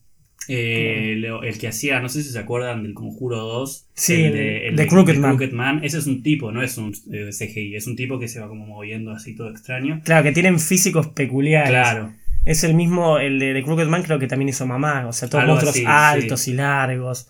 eh, 0.48 1.14
el, 1.14 1.26
el 1.26 1.58
que 1.58 1.68
hacía, 1.68 2.00
no 2.00 2.10
sé 2.10 2.22
si 2.24 2.30
se 2.30 2.40
acuerdan 2.40 2.84
del 2.84 2.94
Conjuro 2.94 3.38
2. 3.38 3.88
Sí, 3.94 4.14
el 4.26 4.36
el- 4.36 4.76
de, 4.76 4.84
de 4.84 4.88
Crooked 4.88 5.18
Man. 5.18 5.38
Man. 5.54 5.80
Ese 5.84 5.98
es 5.98 6.08
un 6.08 6.22
tipo, 6.22 6.52
no 6.52 6.62
es 6.62 6.78
un 6.78 6.94
eh, 7.12 7.30
CGI, 7.32 7.76
es 7.76 7.88
un 7.88 7.96
tipo 7.96 8.20
que 8.20 8.28
se 8.28 8.40
va 8.40 8.48
como 8.48 8.66
moviendo 8.66 9.12
así 9.12 9.36
todo 9.36 9.50
extraño. 9.50 10.02
Claro, 10.04 10.24
que 10.24 10.32
tienen 10.32 10.60
físicos 10.60 11.08
peculiares. 11.08 11.70
Claro. 11.70 12.14
Es 12.46 12.64
el 12.64 12.76
mismo, 12.76 13.18
el 13.18 13.40
de, 13.40 13.64
Crooked 13.64 13.88
Man 13.88 14.04
creo 14.04 14.20
que 14.20 14.28
también 14.28 14.50
hizo 14.50 14.68
mamá, 14.68 15.08
o 15.08 15.14
sea, 15.14 15.28
todos 15.28 15.42
Algo 15.42 15.54
monstruos 15.56 15.76
así, 15.76 15.86
altos 15.88 16.48
y 16.48 16.54
largos. 16.54 17.28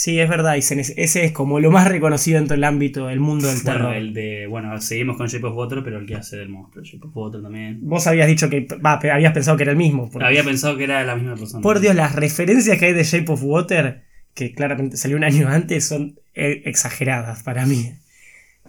Sí, 0.00 0.18
es 0.18 0.30
verdad, 0.30 0.54
y 0.56 0.60
ese 0.60 1.24
es 1.26 1.32
como 1.32 1.60
lo 1.60 1.70
más 1.70 1.86
reconocido 1.86 2.38
dentro 2.38 2.54
del 2.56 2.64
ámbito 2.64 3.08
del 3.08 3.20
mundo 3.20 3.48
del 3.48 3.62
terror. 3.62 3.88
Bueno, 3.88 3.98
el 3.98 4.14
de. 4.14 4.46
Bueno, 4.46 4.80
seguimos 4.80 5.18
con 5.18 5.26
Shape 5.26 5.46
of 5.46 5.54
Water, 5.54 5.82
pero 5.84 5.98
el 5.98 6.06
que 6.06 6.14
hace 6.14 6.38
del 6.38 6.48
monstruo. 6.48 6.82
Shape 6.82 7.06
of 7.06 7.14
Water 7.14 7.42
también. 7.42 7.80
Vos 7.82 8.06
habías 8.06 8.26
dicho 8.26 8.48
que, 8.48 8.62
pe- 8.62 9.10
habías 9.10 9.34
pensado 9.34 9.58
que 9.58 9.64
era 9.64 9.72
el 9.72 9.76
mismo. 9.78 10.08
Había 10.22 10.42
pensado 10.42 10.78
que 10.78 10.84
era 10.84 11.04
la 11.04 11.16
misma 11.16 11.34
persona. 11.36 11.60
por 11.62 11.80
Dios, 11.80 11.94
las 11.94 12.14
referencias 12.14 12.78
que 12.78 12.86
hay 12.86 12.92
de 12.94 13.04
Shape 13.04 13.30
of 13.30 13.42
Water, 13.42 14.04
que 14.32 14.54
claramente 14.54 14.96
salió 14.96 15.18
un 15.18 15.24
año 15.24 15.48
antes, 15.50 15.84
son 15.84 16.18
eh, 16.34 16.62
exageradas 16.64 17.42
para 17.42 17.66
mí. 17.66 17.92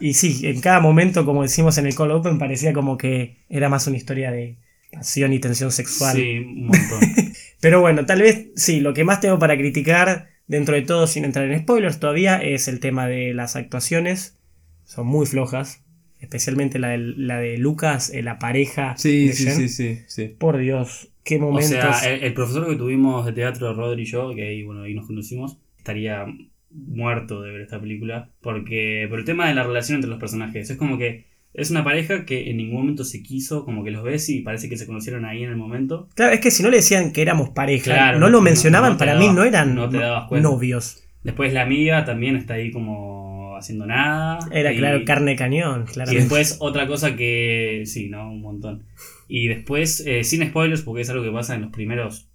Y 0.01 0.15
sí, 0.15 0.41
en 0.47 0.59
cada 0.59 0.81
momento, 0.81 1.23
como 1.25 1.43
decimos 1.43 1.77
en 1.77 1.85
el 1.85 1.95
Call 1.95 2.11
Open, 2.11 2.39
parecía 2.39 2.73
como 2.73 2.97
que 2.97 3.37
era 3.47 3.69
más 3.69 3.87
una 3.87 3.95
historia 3.95 4.31
de 4.31 4.57
pasión 4.91 5.31
y 5.31 5.39
tensión 5.39 5.71
sexual. 5.71 6.13
Sí, 6.17 6.39
un 6.39 6.65
montón. 6.67 6.99
Pero 7.61 7.79
bueno, 7.79 8.05
tal 8.05 8.21
vez 8.21 8.47
sí, 8.57 8.81
lo 8.81 8.93
que 8.93 9.05
más 9.05 9.21
tengo 9.21 9.39
para 9.39 9.55
criticar, 9.55 10.27
dentro 10.51 10.75
de 10.75 10.81
todo, 10.83 11.07
sin 11.07 11.25
entrar 11.25 11.49
en 11.49 11.59
spoilers 11.59 11.99
todavía, 11.99 12.37
es 12.37 12.67
el 12.67 12.79
tema 12.79 13.07
de 13.07 13.33
las 13.33 13.55
actuaciones. 13.55 14.37
Son 14.83 15.07
muy 15.07 15.25
flojas. 15.25 15.83
Especialmente 16.19 16.77
la 16.77 16.89
de, 16.89 16.97
la 16.99 17.39
de 17.39 17.57
Lucas, 17.57 18.11
eh, 18.13 18.21
la 18.21 18.37
pareja. 18.37 18.95
Sí, 18.97 19.27
de 19.27 19.33
sí, 19.33 19.45
Jen. 19.45 19.55
sí, 19.55 19.69
sí, 19.69 19.99
sí. 20.07 20.35
Por 20.37 20.57
Dios, 20.57 21.09
qué 21.23 21.37
o 21.37 21.39
momentos. 21.39 21.69
sea, 21.69 22.13
el, 22.13 22.23
el 22.23 22.33
profesor 22.35 22.67
que 22.69 22.75
tuvimos 22.75 23.25
de 23.25 23.33
teatro, 23.33 23.73
Rodri 23.73 24.03
y 24.03 24.05
yo, 24.05 24.35
que 24.35 24.47
ahí, 24.49 24.63
bueno, 24.63 24.83
ahí 24.83 24.93
nos 24.93 25.07
conocimos, 25.07 25.57
estaría 25.77 26.25
muerto 26.69 27.41
de 27.41 27.51
ver 27.51 27.61
esta 27.61 27.79
película. 27.81 28.29
Porque. 28.41 29.07
Por 29.09 29.19
el 29.19 29.25
tema 29.25 29.47
de 29.47 29.55
la 29.55 29.63
relación 29.63 29.95
entre 29.95 30.11
los 30.11 30.19
personajes. 30.19 30.69
Es 30.69 30.77
como 30.77 30.97
que. 30.99 31.30
Es 31.53 31.69
una 31.69 31.83
pareja 31.83 32.25
que 32.25 32.49
en 32.49 32.57
ningún 32.57 32.77
momento 32.81 33.03
se 33.03 33.21
quiso, 33.21 33.65
como 33.65 33.83
que 33.83 33.91
los 33.91 34.03
ves 34.03 34.29
y 34.29 34.39
parece 34.39 34.69
que 34.69 34.77
se 34.77 34.85
conocieron 34.87 35.25
ahí 35.25 35.43
en 35.43 35.49
el 35.49 35.57
momento. 35.57 36.07
Claro, 36.15 36.33
es 36.33 36.39
que 36.39 36.49
si 36.51 36.63
no 36.63 36.69
le 36.69 36.77
decían 36.77 37.11
que 37.11 37.21
éramos 37.21 37.49
pareja, 37.49 37.83
Claro, 37.85 38.19
no 38.19 38.27
no- 38.27 38.31
lo 38.31 38.41
mencionaban, 38.41 38.93
no 38.93 38.97
para 38.97 39.15
mí 39.15 39.25
dabas- 39.25 39.35
no 39.35 39.43
eran 39.43 39.89
te 40.29 40.41
novios. 40.41 41.03
Después 41.23 41.53
la 41.53 41.63
amiga 41.63 42.05
también 42.05 42.35
está 42.37 42.53
ahí 42.55 42.71
como 42.71 43.55
haciendo 43.57 43.85
nada. 43.85 44.39
Era 44.51 44.71
y- 44.73 44.77
claro, 44.77 45.01
carne 45.05 45.35
cañón, 45.35 45.85
Y 45.87 45.91
claramente. 45.91 46.21
después 46.23 46.57
otra 46.61 46.87
cosa 46.87 47.15
que. 47.15 47.83
Sí, 47.85 48.09
¿no? 48.09 48.31
Un 48.31 48.41
montón. 48.41 48.83
Y 49.27 49.47
después, 49.47 50.03
eh, 50.07 50.23
sin 50.23 50.43
spoilers, 50.47 50.81
porque 50.81 51.01
es 51.01 51.09
algo 51.09 51.23
que 51.23 51.31
pasa 51.31 51.53
en 51.55 51.61
los 51.61 51.71
primeros 51.71 52.27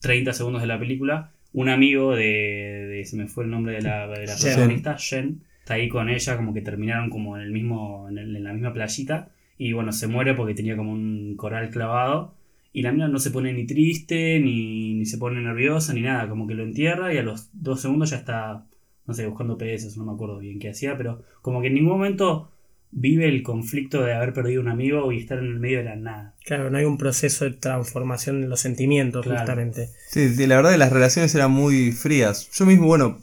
30 0.00 0.32
segundos 0.32 0.60
de 0.62 0.68
la 0.68 0.78
película, 0.78 1.30
un 1.52 1.68
amigo 1.68 2.14
de. 2.14 2.86
de- 2.90 3.04
se 3.06 3.16
me 3.16 3.28
fue 3.28 3.44
el 3.44 3.50
nombre 3.50 3.74
de 3.74 3.82
la, 3.82 4.06
de 4.08 4.26
la 4.26 4.36
protagonista, 4.36 4.96
Jen, 4.98 5.42
está 5.68 5.74
ahí 5.74 5.88
con 5.90 6.08
ella, 6.08 6.36
como 6.36 6.54
que 6.54 6.62
terminaron 6.62 7.10
como 7.10 7.36
en 7.36 7.42
el 7.42 7.52
mismo. 7.52 8.08
en, 8.08 8.16
el- 8.16 8.34
en 8.36 8.44
la 8.44 8.52
misma 8.54 8.72
playita. 8.72 9.28
Y 9.58 9.72
bueno, 9.74 9.92
se 9.92 10.06
muere 10.06 10.32
porque 10.34 10.54
tenía 10.54 10.76
como 10.76 10.92
un 10.92 11.34
coral 11.36 11.68
clavado. 11.68 12.34
Y 12.72 12.82
la 12.82 12.92
mina 12.92 13.08
no 13.08 13.18
se 13.18 13.30
pone 13.30 13.52
ni 13.52 13.66
triste, 13.66 14.40
ni, 14.40 14.94
ni 14.94 15.04
se 15.04 15.18
pone 15.18 15.40
nerviosa, 15.42 15.92
ni 15.92 16.00
nada. 16.00 16.26
Como 16.28 16.46
que 16.46 16.54
lo 16.54 16.62
entierra 16.62 17.12
y 17.12 17.18
a 17.18 17.22
los 17.22 17.50
dos 17.52 17.82
segundos 17.82 18.10
ya 18.10 18.16
está, 18.16 18.64
no 19.06 19.12
sé, 19.14 19.26
buscando 19.26 19.58
peces, 19.58 19.96
no 19.98 20.04
me 20.04 20.12
acuerdo 20.12 20.38
bien 20.38 20.58
qué 20.58 20.70
hacía, 20.70 20.96
pero 20.96 21.22
como 21.42 21.60
que 21.60 21.66
en 21.68 21.74
ningún 21.74 21.92
momento 21.92 22.50
vive 22.90 23.28
el 23.28 23.42
conflicto 23.42 24.02
de 24.02 24.14
haber 24.14 24.32
perdido 24.32 24.62
un 24.62 24.68
amigo 24.68 25.12
y 25.12 25.18
estar 25.18 25.38
en 25.38 25.46
el 25.46 25.58
medio 25.58 25.78
de 25.78 25.84
la 25.84 25.96
nada. 25.96 26.34
Claro, 26.46 26.70
no 26.70 26.78
hay 26.78 26.84
un 26.86 26.96
proceso 26.96 27.44
de 27.44 27.50
transformación 27.52 28.42
en 28.44 28.48
los 28.48 28.60
sentimientos, 28.60 29.24
Claro. 29.24 29.40
justamente. 29.40 29.88
Sí, 30.08 30.28
sí, 30.30 30.46
la 30.46 30.56
verdad 30.56 30.72
que 30.72 30.78
las 30.78 30.92
relaciones 30.92 31.34
eran 31.34 31.50
muy 31.50 31.92
frías. 31.92 32.48
Yo 32.54 32.64
mismo, 32.64 32.86
bueno, 32.86 33.18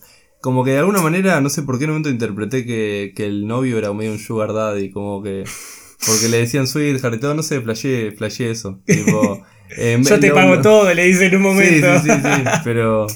como 0.46 0.64
que 0.64 0.72
de 0.72 0.78
alguna 0.78 1.02
manera, 1.02 1.42
no 1.42 1.50
sé 1.50 1.64
por 1.64 1.80
qué 1.80 1.86
en 1.86 1.90
un 1.90 1.96
momento 1.96 2.10
interpreté 2.12 2.66
que, 2.68 3.14
que 3.16 3.26
el 3.26 3.48
novio 3.48 3.80
era 3.80 3.92
medio 3.94 4.12
un 4.12 4.20
sugar 4.20 4.54
daddy, 4.54 4.92
como 4.92 5.24
que... 5.24 5.44
Porque 6.06 6.30
le 6.30 6.38
decían 6.38 6.68
sweetheart 6.68 7.16
y 7.16 7.20
todo, 7.20 7.34
no 7.34 7.42
sé, 7.42 7.62
flasheé, 7.62 8.12
flasheé 8.12 8.52
eso. 8.52 8.80
Tipo, 8.86 9.44
eh, 9.76 9.98
Yo 10.08 10.20
te 10.20 10.30
pago 10.30 10.62
todo, 10.62 10.94
le 10.94 11.04
dice 11.06 11.26
en 11.26 11.38
un 11.38 11.42
momento. 11.42 12.00
sí, 12.00 12.10
sí, 12.12 12.16
sí, 12.22 12.44
pero 12.64 13.08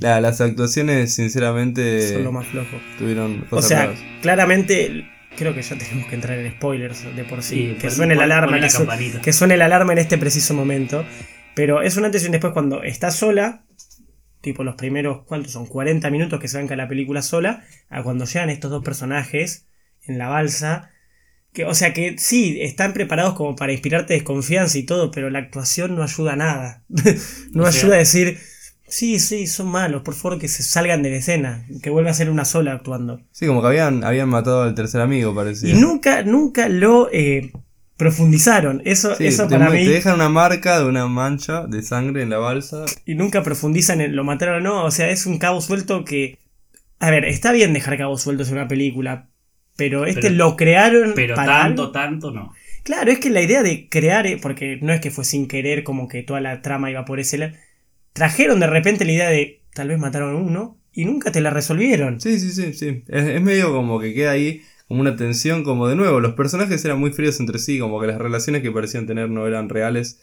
la- 0.00 0.22
las 0.22 0.40
actuaciones, 0.40 1.14
sinceramente, 1.14 2.14
Son 2.14 2.24
lo 2.24 2.32
más 2.32 2.46
flojo. 2.46 2.78
tuvieron 2.98 3.44
O 3.48 3.50
cosas 3.56 3.68
sea, 3.68 3.84
raras. 3.86 3.98
claramente, 4.22 5.06
creo 5.36 5.54
que 5.54 5.60
ya 5.60 5.76
tenemos 5.76 6.08
que 6.08 6.14
entrar 6.14 6.38
en 6.38 6.50
spoilers 6.52 7.04
de 7.14 7.24
por 7.24 7.42
sí. 7.42 7.76
que 7.78 7.90
suene 7.90 8.14
la 8.14 8.24
alarma, 8.24 8.66
su- 8.70 8.86
que 9.22 9.32
suene 9.34 9.58
la 9.58 9.66
alarma 9.66 9.92
en 9.92 9.98
este 9.98 10.16
preciso 10.16 10.54
momento. 10.54 11.04
Pero 11.54 11.82
es 11.82 11.96
un 11.98 12.04
antes 12.06 12.22
y 12.22 12.26
un 12.26 12.32
después 12.32 12.52
cuando 12.54 12.82
está 12.82 13.10
sola, 13.10 13.64
tipo 14.40 14.64
los 14.64 14.74
primeros, 14.76 15.24
¿cuántos 15.26 15.52
son? 15.52 15.66
40 15.66 16.10
minutos 16.10 16.40
que 16.40 16.48
se 16.48 16.56
banca 16.58 16.76
la 16.76 16.88
película 16.88 17.22
sola, 17.22 17.64
a 17.88 18.02
cuando 18.02 18.24
llegan 18.24 18.50
estos 18.50 18.70
dos 18.70 18.84
personajes 18.84 19.66
en 20.02 20.18
la 20.18 20.28
balsa. 20.28 20.90
Que, 21.52 21.64
o 21.64 21.74
sea 21.74 21.92
que 21.92 22.16
sí, 22.18 22.58
están 22.60 22.92
preparados 22.92 23.34
como 23.34 23.56
para 23.56 23.72
inspirarte 23.72 24.14
desconfianza 24.14 24.78
y 24.78 24.84
todo, 24.84 25.10
pero 25.10 25.30
la 25.30 25.38
actuación 25.40 25.96
no 25.96 26.02
ayuda 26.02 26.34
a 26.34 26.36
nada. 26.36 26.84
no 27.52 27.64
O 27.64 27.72
sea- 27.72 27.80
ayuda 27.82 27.94
a 27.96 27.98
decir, 27.98 28.38
sí, 28.86 29.18
sí, 29.18 29.46
son 29.46 29.68
malos, 29.68 30.02
por 30.02 30.14
favor 30.14 30.38
que 30.38 30.46
se 30.48 30.62
salgan 30.62 31.02
de 31.02 31.10
la 31.10 31.16
escena, 31.16 31.66
que 31.82 31.90
vuelva 31.90 32.10
a 32.10 32.14
ser 32.14 32.30
una 32.30 32.44
sola 32.44 32.72
actuando. 32.72 33.22
Sí, 33.32 33.46
como 33.46 33.60
que 33.62 33.68
habían, 33.68 34.04
habían 34.04 34.28
matado 34.28 34.62
al 34.62 34.74
tercer 34.74 35.00
amigo, 35.00 35.34
parecía. 35.34 35.70
Y 35.70 35.80
nunca, 35.80 36.22
nunca 36.22 36.68
lo 36.68 37.08
eh, 37.12 37.50
profundizaron. 37.98 38.80
Eso, 38.86 39.14
Sí, 39.16 39.26
eso 39.26 39.46
para 39.48 39.68
mí. 39.68 39.84
te 39.84 39.90
dejan 39.90 40.14
una 40.14 40.30
marca 40.30 40.78
de 40.78 40.86
una 40.86 41.06
mancha 41.06 41.66
de 41.66 41.82
sangre 41.82 42.22
en 42.22 42.30
la 42.30 42.38
balsa. 42.38 42.86
Y 43.04 43.14
nunca 43.14 43.42
profundizan 43.42 44.00
en 44.00 44.16
lo 44.16 44.24
mataron 44.24 44.56
o 44.56 44.60
no. 44.60 44.84
O 44.84 44.90
sea, 44.90 45.10
es 45.10 45.26
un 45.26 45.38
cabo 45.38 45.60
suelto 45.60 46.04
que. 46.06 46.38
A 47.00 47.10
ver, 47.10 47.26
está 47.26 47.52
bien 47.52 47.74
dejar 47.74 47.98
cabos 47.98 48.22
sueltos 48.22 48.48
en 48.48 48.54
una 48.54 48.68
película. 48.68 49.28
Pero 49.76 50.06
este 50.06 50.22
Pero- 50.22 50.34
lo 50.34 50.56
crearon 50.56 51.12
Pero 51.14 51.34
para 51.36 51.62
tanto, 51.64 51.82
algo. 51.82 51.92
tanto 51.92 52.30
no. 52.32 52.52
Claro, 52.84 53.10
es 53.12 53.18
que 53.18 53.28
la 53.30 53.42
idea 53.42 53.62
de 53.62 53.88
crear, 53.88 54.26
eh, 54.26 54.38
porque 54.40 54.78
no 54.80 54.92
es 54.92 55.00
que 55.00 55.10
fue 55.10 55.24
sin 55.24 55.46
querer 55.46 55.84
como 55.84 56.08
que 56.08 56.22
toda 56.22 56.40
la 56.40 56.62
trama 56.62 56.90
iba 56.90 57.04
por 57.04 57.20
ese 57.20 57.36
lado. 57.38 57.52
Trajeron 58.14 58.58
de 58.60 58.66
repente 58.66 59.04
la 59.04 59.12
idea 59.12 59.28
de 59.28 59.60
tal 59.74 59.88
vez 59.88 59.98
mataron 59.98 60.34
a 60.34 60.38
uno 60.38 60.78
y 60.92 61.04
nunca 61.04 61.30
te 61.30 61.40
la 61.40 61.50
resolvieron. 61.50 62.20
Sí, 62.20 62.40
sí, 62.40 62.50
sí, 62.50 62.72
sí. 62.72 63.04
Es, 63.08 63.24
es 63.28 63.42
medio 63.42 63.72
como 63.72 64.00
que 64.00 64.14
queda 64.14 64.32
ahí 64.32 64.62
como 64.88 65.00
una 65.02 65.16
tensión, 65.16 65.62
como 65.64 65.86
de 65.88 65.96
nuevo, 65.96 66.18
los 66.20 66.32
personajes 66.34 66.84
eran 66.84 66.98
muy 66.98 67.12
fríos 67.12 67.38
entre 67.40 67.58
sí, 67.58 67.78
como 67.78 68.00
que 68.00 68.06
las 68.08 68.18
relaciones 68.18 68.62
que 68.62 68.72
parecían 68.72 69.06
tener 69.06 69.28
no 69.30 69.46
eran 69.46 69.68
reales. 69.68 70.20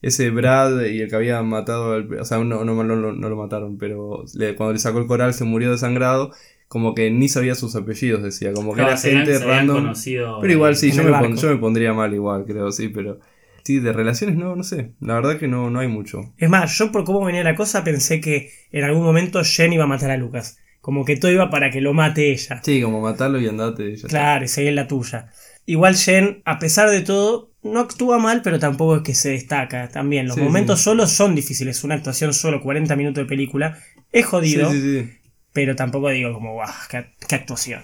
Ese 0.00 0.30
Brad 0.30 0.82
y 0.84 1.00
el 1.02 1.10
que 1.10 1.16
había 1.16 1.42
matado, 1.42 1.92
al- 1.94 2.12
o 2.20 2.24
sea, 2.24 2.38
no, 2.38 2.64
no, 2.64 2.74
no, 2.84 2.84
no- 2.84 3.12
no 3.12 3.28
lo 3.28 3.36
mataron, 3.36 3.78
pero 3.78 4.24
le- 4.34 4.54
cuando 4.54 4.72
le 4.72 4.78
sacó 4.78 4.98
el 5.00 5.06
coral 5.08 5.34
se 5.34 5.44
murió 5.44 5.72
desangrado, 5.72 6.30
como 6.68 6.94
que 6.94 7.10
ni 7.10 7.28
sabía 7.28 7.54
sus 7.56 7.74
apellidos, 7.74 8.22
decía, 8.22 8.52
como 8.52 8.70
que 8.72 8.76
Claro, 8.82 8.90
era 8.90 8.98
gente 8.98 9.38
random. 9.40 9.92
Pero 10.40 10.52
igual 10.52 10.76
sí, 10.76 10.92
yo 10.92 11.02
me, 11.02 11.10
pon- 11.18 11.36
yo 11.36 11.48
me 11.48 11.56
pondría 11.56 11.92
mal 11.92 12.14
igual, 12.14 12.44
creo, 12.46 12.70
sí, 12.70 12.88
pero... 12.88 13.18
Sí, 13.64 13.80
de 13.80 13.92
relaciones 13.92 14.36
no, 14.36 14.56
no 14.56 14.62
sé. 14.62 14.92
La 15.00 15.14
verdad 15.14 15.38
que 15.38 15.46
no, 15.48 15.68
no 15.68 15.80
hay 15.80 15.88
mucho. 15.88 16.32
Es 16.38 16.48
más, 16.48 16.78
yo 16.78 16.90
por 16.90 17.04
cómo 17.04 17.22
venía 17.26 17.44
la 17.44 17.54
cosa 17.54 17.84
pensé 17.84 18.18
que 18.20 18.50
en 18.72 18.84
algún 18.84 19.02
momento 19.02 19.42
Jen 19.44 19.72
iba 19.74 19.84
a 19.84 19.88
matar 19.88 20.10
a 20.10 20.16
Lucas. 20.16 20.58
Como 20.88 21.04
que 21.04 21.16
todo 21.18 21.30
iba 21.30 21.50
para 21.50 21.70
que 21.70 21.82
lo 21.82 21.92
mate 21.92 22.32
ella. 22.32 22.62
Sí, 22.64 22.80
como 22.80 23.02
matarlo 23.02 23.38
y 23.38 23.46
andate. 23.46 23.94
ya. 23.94 24.08
Claro, 24.08 24.46
y 24.46 24.48
seguir 24.48 24.72
la 24.72 24.88
tuya. 24.88 25.28
Igual 25.66 25.94
Jen, 25.96 26.40
a 26.46 26.58
pesar 26.58 26.88
de 26.88 27.02
todo, 27.02 27.50
no 27.62 27.80
actúa 27.80 28.16
mal, 28.16 28.40
pero 28.42 28.58
tampoco 28.58 28.96
es 28.96 29.02
que 29.02 29.14
se 29.14 29.28
destaca. 29.32 29.90
También 29.90 30.26
los 30.26 30.36
Sí, 30.36 30.40
momentos 30.40 30.78
sí. 30.78 30.84
solos 30.84 31.12
son 31.12 31.34
difíciles. 31.34 31.84
Una 31.84 31.96
actuación 31.96 32.32
solo 32.32 32.62
40 32.62 32.96
minutos 32.96 33.22
de 33.22 33.28
película 33.28 33.76
es 34.12 34.24
jodido, 34.24 34.70
Sí, 34.72 34.80
sí, 34.80 35.00
sí. 35.04 35.10
pero 35.52 35.76
tampoco 35.76 36.08
digo 36.08 36.32
como, 36.32 36.54
guau, 36.54 36.70
qué, 36.90 37.10
qué 37.28 37.34
actuación. 37.34 37.82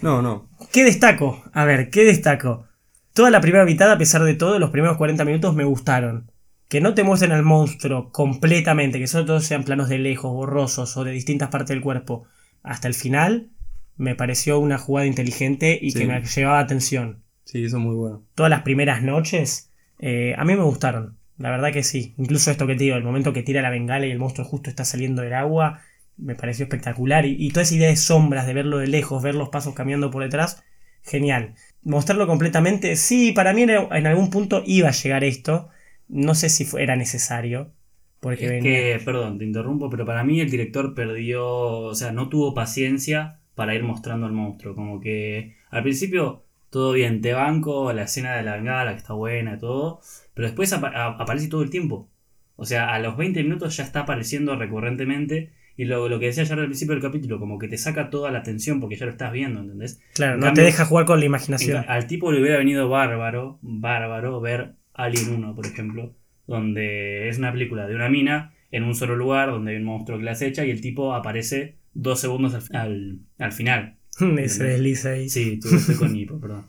No, 0.00 0.22
no. 0.22 0.48
¿Qué 0.72 0.84
destaco? 0.84 1.44
A 1.52 1.66
ver, 1.66 1.90
¿qué 1.90 2.04
destaco? 2.04 2.64
Toda 3.12 3.28
la 3.30 3.42
primera 3.42 3.66
mitad, 3.66 3.90
a 3.92 3.98
pesar 3.98 4.24
de 4.24 4.32
todo, 4.36 4.58
los 4.58 4.70
primeros 4.70 4.96
40 4.96 5.22
minutos 5.26 5.54
me 5.54 5.64
gustaron. 5.64 6.30
Que 6.70 6.80
no 6.80 6.94
te 6.94 7.04
muestren 7.04 7.32
al 7.32 7.42
monstruo 7.42 8.10
completamente, 8.10 8.98
que 8.98 9.06
solo 9.06 9.26
todos 9.26 9.44
sean 9.44 9.64
planos 9.64 9.90
de 9.90 9.98
lejos, 9.98 10.32
borrosos 10.32 10.96
o 10.96 11.04
de 11.04 11.10
distintas 11.12 11.50
partes 11.50 11.68
del 11.68 11.82
cuerpo, 11.82 12.24
hasta 12.62 12.88
el 12.88 12.94
final, 12.94 13.48
me 13.96 14.14
pareció 14.14 14.58
una 14.58 14.78
jugada 14.78 15.06
inteligente 15.06 15.78
y 15.80 15.90
Sí. 15.90 16.00
que 16.00 16.06
me 16.06 16.20
llevaba 16.22 16.58
atención. 16.60 17.22
Sí, 17.44 17.64
eso 17.64 17.78
es 17.78 17.82
muy 17.82 17.94
bueno. 17.94 18.22
Todas 18.34 18.50
las 18.50 18.62
primeras 18.62 19.02
noches, 19.02 19.70
eh, 19.98 20.34
a 20.36 20.44
mí 20.44 20.54
me 20.54 20.62
gustaron. 20.62 21.16
La 21.38 21.50
verdad 21.50 21.72
que 21.72 21.82
sí. 21.82 22.14
Incluso 22.18 22.50
esto 22.50 22.66
que 22.66 22.74
te 22.74 22.84
digo, 22.84 22.96
el 22.96 23.04
momento 23.04 23.32
que 23.32 23.42
tira 23.42 23.62
la 23.62 23.70
bengala 23.70 24.06
y 24.06 24.10
el 24.10 24.18
monstruo 24.18 24.46
justo 24.46 24.68
está 24.70 24.84
saliendo 24.84 25.22
del 25.22 25.34
agua, 25.34 25.80
me 26.16 26.34
pareció 26.34 26.64
espectacular. 26.64 27.24
Y, 27.26 27.36
y 27.38 27.50
toda 27.50 27.62
esa 27.62 27.74
idea 27.76 27.88
de 27.88 27.96
sombras, 27.96 28.46
de 28.46 28.54
verlo 28.54 28.78
de 28.78 28.88
lejos, 28.88 29.22
ver 29.22 29.34
los 29.34 29.48
pasos 29.48 29.74
caminando 29.74 30.10
por 30.10 30.22
detrás, 30.24 30.62
genial. 31.02 31.54
Mostrarlo 31.82 32.26
completamente, 32.26 32.96
sí, 32.96 33.32
para 33.32 33.52
mí 33.52 33.62
en, 33.62 33.70
en 33.70 34.06
algún 34.06 34.30
punto 34.30 34.62
iba 34.66 34.88
a 34.88 34.92
llegar 34.92 35.22
esto. 35.24 35.68
No 36.08 36.34
sé 36.34 36.48
si 36.50 36.64
fue- 36.64 36.82
era 36.82 36.96
necesario. 36.96 37.72
Porque 38.20 38.44
Es 38.44 38.50
venía- 38.50 38.62
que, 38.98 39.04
perdón, 39.04 39.38
te 39.38 39.44
interrumpo, 39.44 39.88
pero 39.90 40.04
para 40.04 40.24
mí 40.24 40.40
el 40.40 40.50
director 40.50 40.94
perdió, 40.94 41.46
o 41.46 41.94
sea, 41.94 42.10
no 42.12 42.28
tuvo 42.28 42.54
paciencia 42.54 43.38
para 43.54 43.74
ir 43.74 43.82
mostrando 43.84 44.26
al 44.26 44.32
monstruo. 44.32 44.74
Como 44.74 45.00
que 45.00 45.54
al 45.70 45.82
principio 45.82 46.42
todo 46.70 46.92
bien, 46.92 47.20
te 47.20 47.32
banco, 47.32 47.92
la 47.92 48.02
escena 48.02 48.36
de 48.36 48.42
la 48.42 48.56
bengala 48.56 48.92
que 48.92 48.98
está 48.98 49.14
buena 49.14 49.54
y 49.54 49.58
todo, 49.58 50.00
pero 50.34 50.48
después 50.48 50.72
apa- 50.72 51.06
aparece 51.18 51.48
todo 51.48 51.62
el 51.62 51.70
tiempo. 51.70 52.08
O 52.56 52.64
sea, 52.66 52.92
a 52.92 52.98
los 52.98 53.16
20 53.16 53.42
minutos 53.42 53.76
ya 53.76 53.84
está 53.84 54.00
apareciendo 54.00 54.56
recurrentemente. 54.56 55.52
Y 55.76 55.84
lo, 55.84 56.08
lo 56.08 56.18
que 56.18 56.26
decía 56.26 56.42
ya 56.42 56.54
al 56.56 56.64
principio 56.64 56.94
del 56.94 57.02
capítulo, 57.02 57.38
como 57.38 57.56
que 57.56 57.68
te 57.68 57.78
saca 57.78 58.10
toda 58.10 58.32
la 58.32 58.40
atención 58.40 58.80
porque 58.80 58.96
ya 58.96 59.06
lo 59.06 59.12
estás 59.12 59.30
viendo, 59.32 59.60
¿entendés? 59.60 60.00
Claro, 60.14 60.34
en 60.34 60.40
no 60.40 60.46
cambio- 60.46 60.62
te 60.64 60.66
deja 60.66 60.84
jugar 60.84 61.04
con 61.06 61.20
la 61.20 61.26
imaginación. 61.26 61.84
al 61.86 62.08
tipo 62.08 62.32
le 62.32 62.40
hubiera 62.40 62.58
venido 62.58 62.88
bárbaro, 62.88 63.60
bárbaro 63.62 64.40
ver 64.40 64.72
Alien 64.92 65.34
1, 65.34 65.54
por 65.54 65.66
ejemplo, 65.66 66.12
donde 66.48 67.28
es 67.28 67.38
una 67.38 67.52
película 67.52 67.86
de 67.86 67.94
una 67.94 68.08
mina 68.08 68.52
en 68.72 68.82
un 68.82 68.96
solo 68.96 69.14
lugar 69.14 69.50
donde 69.50 69.70
hay 69.70 69.76
un 69.76 69.84
monstruo 69.84 70.18
que 70.18 70.24
la 70.24 70.32
acecha 70.32 70.64
y 70.66 70.70
el 70.72 70.80
tipo 70.80 71.14
aparece 71.14 71.76
dos 71.94 72.20
segundos 72.20 72.54
al, 72.54 72.76
al- 72.76 73.18
al 73.38 73.52
final. 73.52 73.96
Ese 74.38 74.64
desliza 74.64 75.10
ahí. 75.10 75.28
Sí, 75.28 75.60
tú 75.60 75.68
estoy 75.74 75.94
con 75.94 76.16
hipo, 76.16 76.40
perdón. 76.40 76.66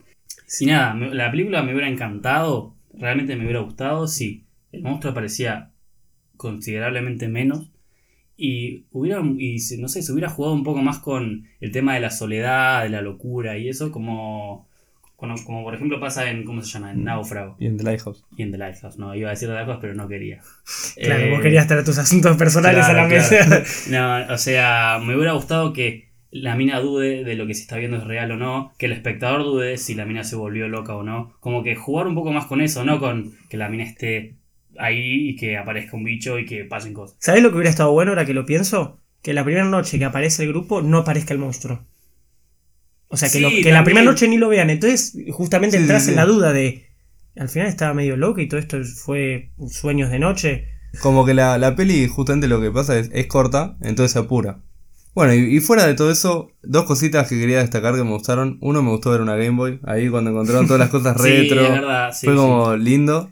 Y 0.59 0.65
nada, 0.67 0.93
me- 0.93 1.13
la 1.15 1.31
película 1.31 1.63
me 1.63 1.71
hubiera 1.74 1.89
encantado, 1.89 2.75
realmente 2.93 3.36
me 3.36 3.43
hubiera 3.45 3.62
gustado 3.62 4.07
si 4.07 4.45
el 4.71 4.83
monstruo 4.83 5.12
aparecía 5.12 5.71
considerablemente 6.38 7.27
menos 7.27 7.71
y 8.38 8.86
hubiera, 8.91 9.21
y 9.38 9.59
se- 9.59 9.77
no 9.77 9.88
sé, 9.89 10.01
se 10.01 10.13
hubiera 10.13 10.29
jugado 10.29 10.55
un 10.55 10.63
poco 10.63 10.81
más 10.81 11.00
con 11.00 11.45
el 11.59 11.71
tema 11.71 11.95
de 11.95 12.00
la 12.00 12.12
soledad, 12.12 12.83
de 12.83 12.89
la 12.89 13.01
locura 13.01 13.57
y 13.57 13.67
eso, 13.67 13.91
como, 13.91 14.69
como, 15.20 15.64
por 15.64 15.76
ejemplo 15.76 16.00
pasa 16.00 16.30
en, 16.30 16.44
¿cómo 16.46 16.62
se 16.62 16.72
llama? 16.72 16.92
En 16.92 17.04
Náufrago 17.04 17.56
Y 17.60 17.68
en 17.68 17.78
The 17.78 17.84
Lighthouse. 17.84 18.26
y 18.38 18.44
en 18.44 18.52
The 18.52 18.58
Lighthouse. 18.58 18.98
No, 18.98 19.14
iba 19.16 19.28
a 19.30 19.32
decir 19.32 19.48
The 19.50 19.54
Lighthouse, 19.56 19.80
pero 19.82 19.94
no 19.94 20.08
quería. 20.08 20.42
Claro, 20.96 21.24
Eh, 21.26 21.32
vos 21.32 21.42
querías 21.42 21.68
traer 21.68 21.84
tus 21.86 21.98
asuntos 21.98 22.36
personales 22.38 22.86
Claro, 22.86 23.00
a 23.00 23.04
la 23.04 23.10
claro. 23.10 23.58
mesa. 23.58 23.64
No, 24.28 24.34
o 24.34 24.38
sea, 24.38 25.00
me 25.04 25.16
hubiera 25.16 25.34
gustado 25.34 25.74
que 25.74 26.10
la 26.32 26.56
mina 26.56 26.80
dude 26.80 27.24
de 27.24 27.36
lo 27.36 27.48
que 27.48 27.54
se 27.56 27.62
está 27.64 27.78
viendo 27.78 27.98
es 27.98 28.04
real 28.04 28.32
o 28.32 28.38
no, 28.38 28.72
que 28.78 28.86
el 28.86 28.92
espectador 28.92 29.44
dude 29.44 29.78
si 29.78 29.96
la 29.96 30.06
mina 30.06 30.24
se 30.24 30.36
volvió 30.36 30.68
loca 30.68 30.96
o 30.96 31.04
no, 31.04 31.34
como 31.40 31.64
que 31.64 31.76
jugar 31.76 32.08
un 32.08 32.16
poco 32.16 32.32
más 32.32 32.46
con 32.46 32.62
eso, 32.62 32.84
no 32.86 33.00
con 33.00 33.34
que 33.50 33.58
la 33.58 33.68
mina 33.70 33.84
esté 33.84 34.36
ahí 34.78 35.30
y 35.30 35.36
que 35.36 35.58
aparezca 35.58 35.98
un 35.98 36.04
bicho 36.04 36.38
y 36.38 36.46
que 36.46 36.64
pasen 36.66 36.94
cosas. 36.94 37.18
¿Sabés 37.20 37.42
lo 37.44 37.50
que 37.50 37.56
hubiera 37.56 37.70
estado 37.72 37.92
bueno 37.92 38.12
ahora 38.12 38.26
que 38.26 38.34
lo 38.36 38.46
pienso? 38.46 39.00
Que 39.24 39.34
la 39.34 39.44
primera 39.44 39.66
noche 39.66 39.98
que 40.00 40.06
aparece 40.06 40.44
el 40.44 40.50
grupo 40.50 40.82
no 40.82 41.00
aparezca 41.00 41.34
el 41.34 41.40
monstruo. 41.40 41.84
O 43.10 43.18
sea, 43.18 43.28
que, 43.30 43.39
Sí, 43.39 43.42
lo- 43.42 43.50
que 43.50 43.72
la 43.72 43.84
primera 43.84 44.06
noche 44.06 44.28
ni 44.28 44.38
lo 44.38 44.50
vean. 44.50 44.70
Entonces, 44.70 45.16
justamente 45.32 45.78
Sí, 45.78 45.82
entras 45.84 46.04
sí, 46.04 46.10
en 46.10 46.13
sí. 46.13 46.18
la 46.18 46.25
duda 46.25 46.54
de. 46.54 46.86
Al 47.36 47.50
final 47.50 47.68
estaba 47.68 47.94
medio 47.94 48.18
loco 48.18 48.39
y 48.42 48.48
todo 48.48 48.60
esto 48.60 48.78
fue 48.84 49.51
sueños 49.70 50.10
de 50.12 50.20
noche. 50.20 50.68
Como 51.01 51.25
que 51.25 51.34
la, 51.34 51.58
la 51.58 51.75
peli, 51.75 52.08
justamente 52.08 52.48
lo 52.48 52.60
que 52.62 52.72
pasa 52.72 52.98
es, 52.98 53.10
es 53.13 53.28
corta, 53.28 53.78
entonces 53.82 54.12
se 54.13 54.20
apura. 54.20 54.60
Bueno, 55.16 55.34
y, 55.34 55.56
y 55.58 55.60
fuera 55.60 55.86
de 55.88 55.94
todo 55.96 56.12
eso, 56.12 56.51
dos 56.63 56.86
cositas 56.86 57.28
que 57.28 57.39
quería 57.39 57.60
destacar 57.60 57.96
que 57.96 58.04
me 58.04 58.12
gustaron. 58.12 58.58
Uno, 58.62 58.82
me 58.84 58.89
gustó 58.92 59.12
ver 59.12 59.22
una 59.22 59.36
Game 59.36 59.56
Boy, 59.58 59.80
ahí 59.84 60.10
cuando 60.10 60.32
encontraron 60.32 60.66
todas 60.68 60.80
las 60.80 60.89
cosas 60.89 61.16
Sí, 61.22 61.30
retro. 61.30 61.62
verdad, 61.62 62.12
sí, 62.13 62.25
fue 62.28 62.34
sí. 62.36 62.39
como 62.39 62.75
lindo. 62.75 63.32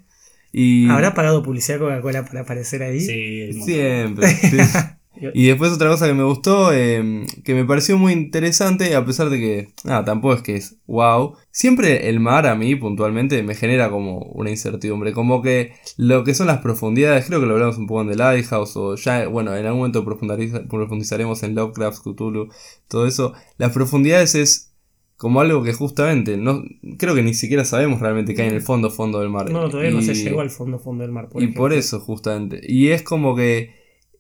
Y 0.51 0.89
¿Habrá 0.89 1.13
pagado 1.13 1.43
publicidad 1.43 1.77
Coca-Cola 1.79 2.25
para 2.25 2.41
aparecer 2.41 2.81
ahí? 2.83 2.99
Sí, 3.01 3.53
siempre. 3.63 4.27
Y 5.33 5.47
después 5.47 5.71
otra 5.71 5.89
cosa 5.89 6.07
que 6.07 6.13
me 6.13 6.23
gustó, 6.23 6.71
eh, 6.73 7.25
que 7.43 7.53
me 7.53 7.65
pareció 7.65 7.97
muy 7.97 8.13
interesante, 8.13 8.95
a 8.95 9.05
pesar 9.05 9.29
de 9.29 9.39
que, 9.39 9.67
nada, 9.83 10.05
tampoco 10.05 10.33
es 10.35 10.41
que 10.41 10.55
es 10.55 10.77
wow. 10.87 11.35
Siempre 11.51 12.09
el 12.09 12.19
mar 12.19 12.47
a 12.47 12.55
mí 12.55 12.75
puntualmente 12.75 13.41
me 13.43 13.55
genera 13.55 13.89
como 13.89 14.19
una 14.19 14.49
incertidumbre, 14.49 15.13
como 15.13 15.41
que 15.41 15.73
lo 15.97 16.23
que 16.23 16.33
son 16.33 16.47
las 16.47 16.59
profundidades, 16.59 17.25
creo 17.25 17.39
que 17.39 17.45
lo 17.45 17.53
hablamos 17.53 17.77
un 17.77 17.87
poco 17.87 18.01
en 18.01 18.09
The 18.09 18.15
Lighthouse, 18.15 18.77
o 18.77 18.95
ya, 18.95 19.27
bueno, 19.27 19.55
en 19.55 19.65
algún 19.65 19.79
momento 19.79 20.05
profundiza- 20.05 20.67
profundizaremos 20.67 21.43
en 21.43 21.55
Lovecraft, 21.55 22.01
Cthulhu, 22.03 22.49
todo 22.87 23.07
eso. 23.07 23.33
Las 23.57 23.71
profundidades 23.71 24.35
es 24.35 24.73
como 25.17 25.41
algo 25.41 25.63
que 25.63 25.73
justamente, 25.73 26.37
no 26.37 26.63
creo 26.99 27.15
que 27.15 27.23
ni 27.23 27.33
siquiera 27.33 27.65
sabemos 27.65 27.99
realmente 27.99 28.35
qué 28.35 28.43
hay 28.43 28.49
en 28.49 28.53
el 28.53 28.61
fondo, 28.61 28.91
fondo 28.91 29.19
del 29.19 29.29
mar. 29.29 29.49
No, 29.49 29.67
todavía 29.67 29.89
no 29.89 30.03
se 30.03 30.13
llegó 30.13 30.41
al 30.41 30.51
fondo 30.51 30.77
fondo 30.77 31.01
del 31.01 31.11
mar. 31.11 31.27
Por 31.27 31.41
y 31.41 31.45
ejemplo. 31.45 31.63
por 31.63 31.73
eso, 31.73 31.99
justamente. 31.99 32.61
Y 32.63 32.89
es 32.89 33.01
como 33.01 33.35
que 33.35 33.71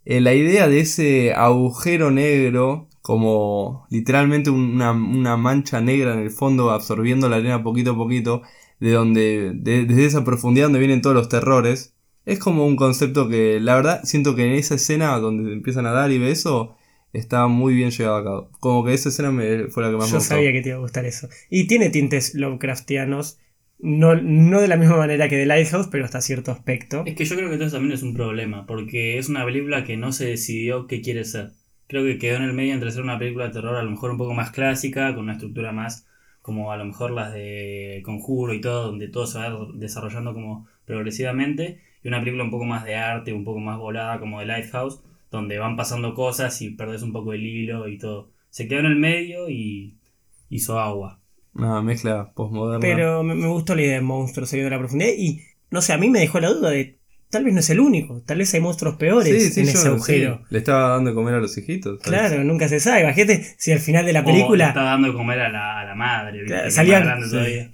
eh, 0.09 0.21
la 0.21 0.33
idea 0.33 0.67
de 0.69 0.79
ese 0.79 1.33
agujero 1.33 2.11
negro, 2.11 2.87
como 3.01 3.85
literalmente 3.89 4.49
una, 4.49 4.91
una 4.91 5.37
mancha 5.37 5.81
negra 5.81 6.13
en 6.13 6.19
el 6.19 6.31
fondo 6.31 6.71
absorbiendo 6.71 7.29
la 7.29 7.37
arena 7.37 7.63
poquito 7.63 7.91
a 7.91 7.97
poquito, 7.97 8.41
de 8.79 8.91
donde, 8.91 9.51
de- 9.55 9.85
desde 9.85 10.05
esa 10.05 10.23
profundidad 10.23 10.67
donde 10.67 10.79
vienen 10.79 11.01
todos 11.01 11.15
los 11.15 11.29
terrores, 11.29 11.93
es 12.25 12.39
como 12.39 12.65
un 12.65 12.75
concepto 12.75 13.27
que 13.29 13.59
la 13.59 13.75
verdad 13.75 14.01
siento 14.03 14.35
que 14.35 14.45
en 14.45 14.53
esa 14.53 14.75
escena 14.75 15.17
donde 15.19 15.51
empiezan 15.53 15.85
a 15.85 15.91
dar 15.91 16.11
y 16.11 16.19
ve 16.19 16.31
eso, 16.31 16.75
está 17.13 17.47
muy 17.47 17.73
bien 17.73 17.89
llevado 17.91 18.17
a 18.17 18.23
cabo. 18.23 18.49
Como 18.59 18.83
que 18.85 18.93
esa 18.93 19.09
escena 19.09 19.31
me, 19.31 19.67
fue 19.69 19.83
la 19.83 19.89
que 19.91 19.97
más 19.97 20.07
me 20.07 20.11
Yo 20.11 20.17
gustó. 20.17 20.35
sabía 20.35 20.51
que 20.51 20.61
te 20.61 20.69
iba 20.69 20.77
a 20.77 20.81
gustar 20.81 21.05
eso. 21.05 21.29
Y 21.49 21.67
tiene 21.67 21.89
tintes 21.89 22.33
Lovecraftianos. 22.35 23.39
No, 23.79 24.15
no 24.15 24.59
de 24.59 24.67
la 24.67 24.75
misma 24.75 24.97
manera 24.97 25.29
que 25.29 25.37
The 25.37 25.45
Lighthouse, 25.45 25.87
pero 25.87 26.05
hasta 26.05 26.21
cierto 26.21 26.51
aspecto. 26.51 27.03
Es 27.05 27.15
que 27.15 27.25
yo 27.25 27.35
creo 27.35 27.49
que 27.49 27.63
eso 27.63 27.75
también 27.75 27.93
es 27.93 28.03
un 28.03 28.13
problema, 28.13 28.65
porque 28.65 29.17
es 29.17 29.29
una 29.29 29.45
película 29.45 29.83
que 29.83 29.97
no 29.97 30.11
se 30.11 30.25
decidió 30.25 30.87
qué 30.87 31.01
quiere 31.01 31.23
ser. 31.25 31.51
Creo 31.87 32.03
que 32.03 32.17
quedó 32.17 32.37
en 32.37 32.43
el 32.43 32.53
medio 32.53 32.73
entre 32.73 32.91
ser 32.91 33.03
una 33.03 33.19
película 33.19 33.47
de 33.47 33.53
terror 33.53 33.75
a 33.75 33.83
lo 33.83 33.91
mejor 33.91 34.11
un 34.11 34.17
poco 34.17 34.33
más 34.33 34.51
clásica, 34.51 35.13
con 35.13 35.25
una 35.25 35.33
estructura 35.33 35.71
más 35.71 36.07
como 36.47 36.71
a 36.71 36.77
lo 36.77 36.85
mejor 36.85 37.11
las 37.11 37.33
de 37.33 38.01
Conjuro 38.05 38.53
y 38.53 38.61
todo, 38.61 38.85
donde 38.85 39.09
todo 39.09 39.27
se 39.27 39.37
va 39.37 39.67
desarrollando 39.73 40.33
como 40.33 40.65
progresivamente, 40.85 41.81
y 42.01 42.07
una 42.07 42.19
película 42.19 42.45
un 42.45 42.51
poco 42.51 42.63
más 42.63 42.85
de 42.85 42.95
arte, 42.95 43.33
un 43.33 43.43
poco 43.43 43.59
más 43.59 43.77
volada 43.77 44.17
como 44.19 44.39
de 44.39 44.45
Lighthouse, 44.45 45.01
donde 45.29 45.59
van 45.59 45.75
pasando 45.75 46.13
cosas 46.13 46.61
y 46.61 46.69
perdés 46.69 47.03
un 47.03 47.11
poco 47.11 47.33
el 47.33 47.45
hilo 47.45 47.89
y 47.89 47.97
todo. 47.97 48.31
Se 48.49 48.67
quedó 48.67 48.79
en 48.79 48.85
el 48.85 48.95
medio 48.95 49.49
y 49.49 49.97
hizo 50.49 50.79
agua. 50.79 51.19
Una 51.57 51.81
mezcla 51.81 52.31
postmoderna. 52.33 52.79
Pero 52.81 53.23
me, 53.23 53.35
me 53.35 53.47
gustó 53.47 53.75
la 53.75 53.81
idea 53.81 53.95
de 53.95 54.01
monstruos 54.01 54.49
saliendo 54.49 54.69
de 54.69 54.75
la 54.75 54.79
profundidad 54.79 55.11
y 55.17 55.41
no 55.71 55.81
sé, 55.81 55.93
a 55.93 55.97
mí 55.97 56.09
me 56.09 56.19
dejó 56.19 56.39
la 56.39 56.49
duda 56.49 56.69
de 56.69 56.97
tal 57.29 57.43
vez 57.43 57.53
no 57.53 57.59
es 57.59 57.69
el 57.69 57.81
único, 57.81 58.21
tal 58.25 58.37
vez 58.37 58.53
hay 58.53 58.61
monstruos 58.61 58.95
peores 58.95 59.27
Sí, 59.27 59.49
sí, 59.51 59.59
en 59.59 59.65
yo- 59.65 59.71
ese 59.73 59.87
agujero. 59.89 60.37
sí. 60.37 60.45
Le 60.49 60.59
estaba 60.59 60.89
dando 60.91 61.09
de 61.09 61.15
comer 61.15 61.33
a 61.33 61.39
los 61.39 61.57
hijitos. 61.57 61.99
¿sabes? 62.01 62.19
Claro, 62.29 62.43
nunca 62.45 62.69
se 62.69 62.79
sabe. 62.79 63.01
Imagínate 63.01 63.45
si 63.57 63.73
al 63.73 63.79
final 63.79 64.05
de 64.05 64.13
la 64.13 64.21
O 64.21 64.23
le 64.23 64.31
película 64.31 64.67
está 64.69 64.83
dando 64.83 65.09
de 65.09 65.13
comer 65.13 65.39
a 65.41 65.49
la, 65.49 65.81
a 65.81 65.85
la 65.85 65.93
madre, 65.95 66.45
claro, 66.45 66.71
salían, 66.71 67.03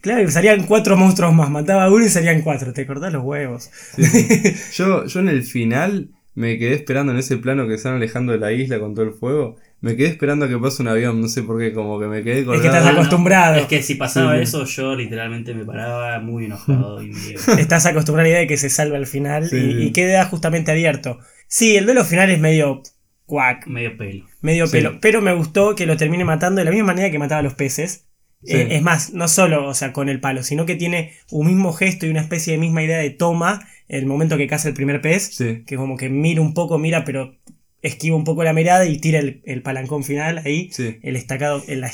claro, 0.02 0.32
salían 0.32 0.64
cuatro 0.66 0.98
monstruos 0.98 1.34
más. 1.36 1.52
Mataba 1.52 1.84
a 1.86 1.92
uno 1.92 2.04
y 2.04 2.10
salían 2.10 2.42
cuatro. 2.42 2.74
Te 2.74 2.88
cortás 2.88 3.14
los 3.14 3.24
huevos. 3.24 3.70
Sí, 3.96 4.04
sí. 4.06 4.54
Yo, 4.74 5.06
yo 5.06 5.20
en 5.20 5.30
el 5.30 5.44
final 5.44 6.10
me 6.34 6.58
quedé 6.58 6.74
esperando 6.74 7.12
en 7.12 7.20
ese 7.20 7.38
plano 7.38 7.68
que 7.68 7.76
están 7.76 7.94
alejando 7.96 8.32
de 8.32 8.40
la 8.40 8.52
isla 8.54 8.80
con 8.80 8.96
todo 8.96 9.06
el 9.06 9.12
fuego. 9.14 9.58
Me 9.84 9.96
quedé 9.98 10.08
esperando 10.08 10.46
a 10.46 10.50
que 10.50 10.58
pase 10.58 10.82
un 10.82 10.88
avión, 10.88 11.20
no 11.22 11.28
sé 11.28 11.44
por 11.44 11.60
qué, 11.60 11.74
como 11.74 12.00
que 12.00 12.08
me 12.08 12.24
quedé 12.24 12.38
que 12.40 12.46
colgado. 12.46 12.66
estás 12.68 12.86
Ah, 12.88 12.92
no, 12.94 12.98
acostumbrado. 13.00 13.56
Es 13.58 13.66
que 13.68 13.84
si 13.84 13.96
pasaba 13.96 14.36
Sí, 14.38 14.44
eso, 14.44 14.64
yo 14.66 14.96
literalmente 14.96 15.54
me 15.54 15.66
paraba 15.66 16.20
muy 16.22 16.46
enojado 16.46 17.04
y 17.04 17.08
medio, 17.10 17.38
Estás 17.60 17.86
acostumbrado 17.86 18.22
a 18.22 18.24
la 18.24 18.30
idea 18.30 18.40
de 18.40 18.48
que 18.48 18.58
se 18.58 18.70
salva 18.70 18.96
al 18.98 19.08
final 19.08 19.50
Sí, 19.50 19.58
y, 19.58 19.84
y 19.84 19.92
queda 19.92 20.26
justamente 20.26 20.72
abierto. 20.72 21.20
Sí, 21.48 21.76
el 21.76 21.86
duelo 21.86 22.06
final 22.06 22.32
es 22.32 22.40
medio 22.40 22.82
cuac, 23.26 23.68
medio 23.68 23.98
pelo. 23.98 24.26
medio 24.42 24.68
Sí. 24.68 24.72
pelo. 24.78 25.00
Pero 25.02 25.22
me 25.22 25.34
gustó 25.34 25.76
que 25.76 25.86
lo 25.86 25.98
termine 25.98 26.24
matando 26.26 26.60
de 26.60 26.66
la 26.66 26.72
misma 26.72 26.88
manera 26.88 27.12
que 27.12 27.20
mataba 27.20 27.40
a 27.40 27.44
los 27.44 27.54
peces. 27.54 28.08
Sí. 28.42 28.56
Eh, 28.56 28.68
es 28.78 28.82
más, 28.82 29.14
no 29.14 29.28
solo 29.28 29.68
o 29.68 29.74
sea, 29.74 29.92
con 29.94 30.08
el 30.10 30.20
palo, 30.22 30.44
sino 30.44 30.66
que 30.66 30.76
tiene 30.76 31.14
un 31.30 31.48
mismo 31.48 31.74
gesto 31.74 32.06
y 32.06 32.10
una 32.10 32.22
especie 32.22 32.54
de 32.54 32.60
misma 32.60 32.84
idea 32.84 32.98
de 33.00 33.10
toma 33.10 33.68
el 33.90 34.06
momento 34.06 34.38
que 34.38 34.48
caza 34.48 34.70
el 34.70 34.74
primer 34.76 35.02
pez. 35.02 35.36
Sí, 35.36 35.64
Que 35.68 35.76
como 35.76 35.98
que 35.98 36.08
mira 36.10 36.42
un 36.42 36.54
poco, 36.54 36.78
mira, 36.78 37.04
pero 37.04 37.36
esquiva 37.84 38.16
un 38.16 38.24
poco 38.24 38.44
la 38.44 38.54
mirada 38.54 38.86
y 38.88 38.98
tira 38.98 39.20
el, 39.20 39.42
el 39.46 39.62
palancón 39.62 40.04
final 40.04 40.40
ahí. 40.44 40.70
sí. 40.72 40.98
El 41.04 41.16
estacado, 41.16 41.62
el- 41.68 41.82
la, 41.82 41.92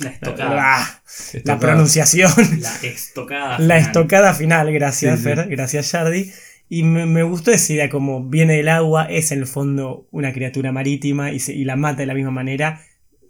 La 0.00 0.10
estocada. 0.10 0.54
La 0.54 1.02
Estocada. 1.34 1.58
pronunciación. 1.58 2.30
La 2.60 2.74
estocada. 2.88 3.48
La 3.50 3.56
final. 3.58 3.78
estocada 3.78 4.34
final, 4.34 4.72
gracias 4.72 5.18
Sí, 5.18 5.24
sí. 5.24 5.34
Fer, 5.34 5.48
gracias 5.48 5.90
Yardi. 5.90 6.30
Y 6.68 6.82
me, 6.82 7.06
me 7.06 7.22
gustó 7.22 7.50
esa 7.50 7.72
idea, 7.72 7.88
como 7.88 8.22
viene 8.22 8.54
del 8.58 8.68
agua, 8.68 9.06
es 9.10 9.32
en 9.32 9.38
el 9.40 9.46
fondo 9.46 10.06
una 10.10 10.32
criatura 10.32 10.70
marítima 10.70 11.32
y, 11.32 11.40
se- 11.40 11.54
y 11.54 11.64
la 11.64 11.76
mata 11.76 12.00
de 12.00 12.06
la 12.06 12.14
misma 12.14 12.30
manera. 12.30 12.80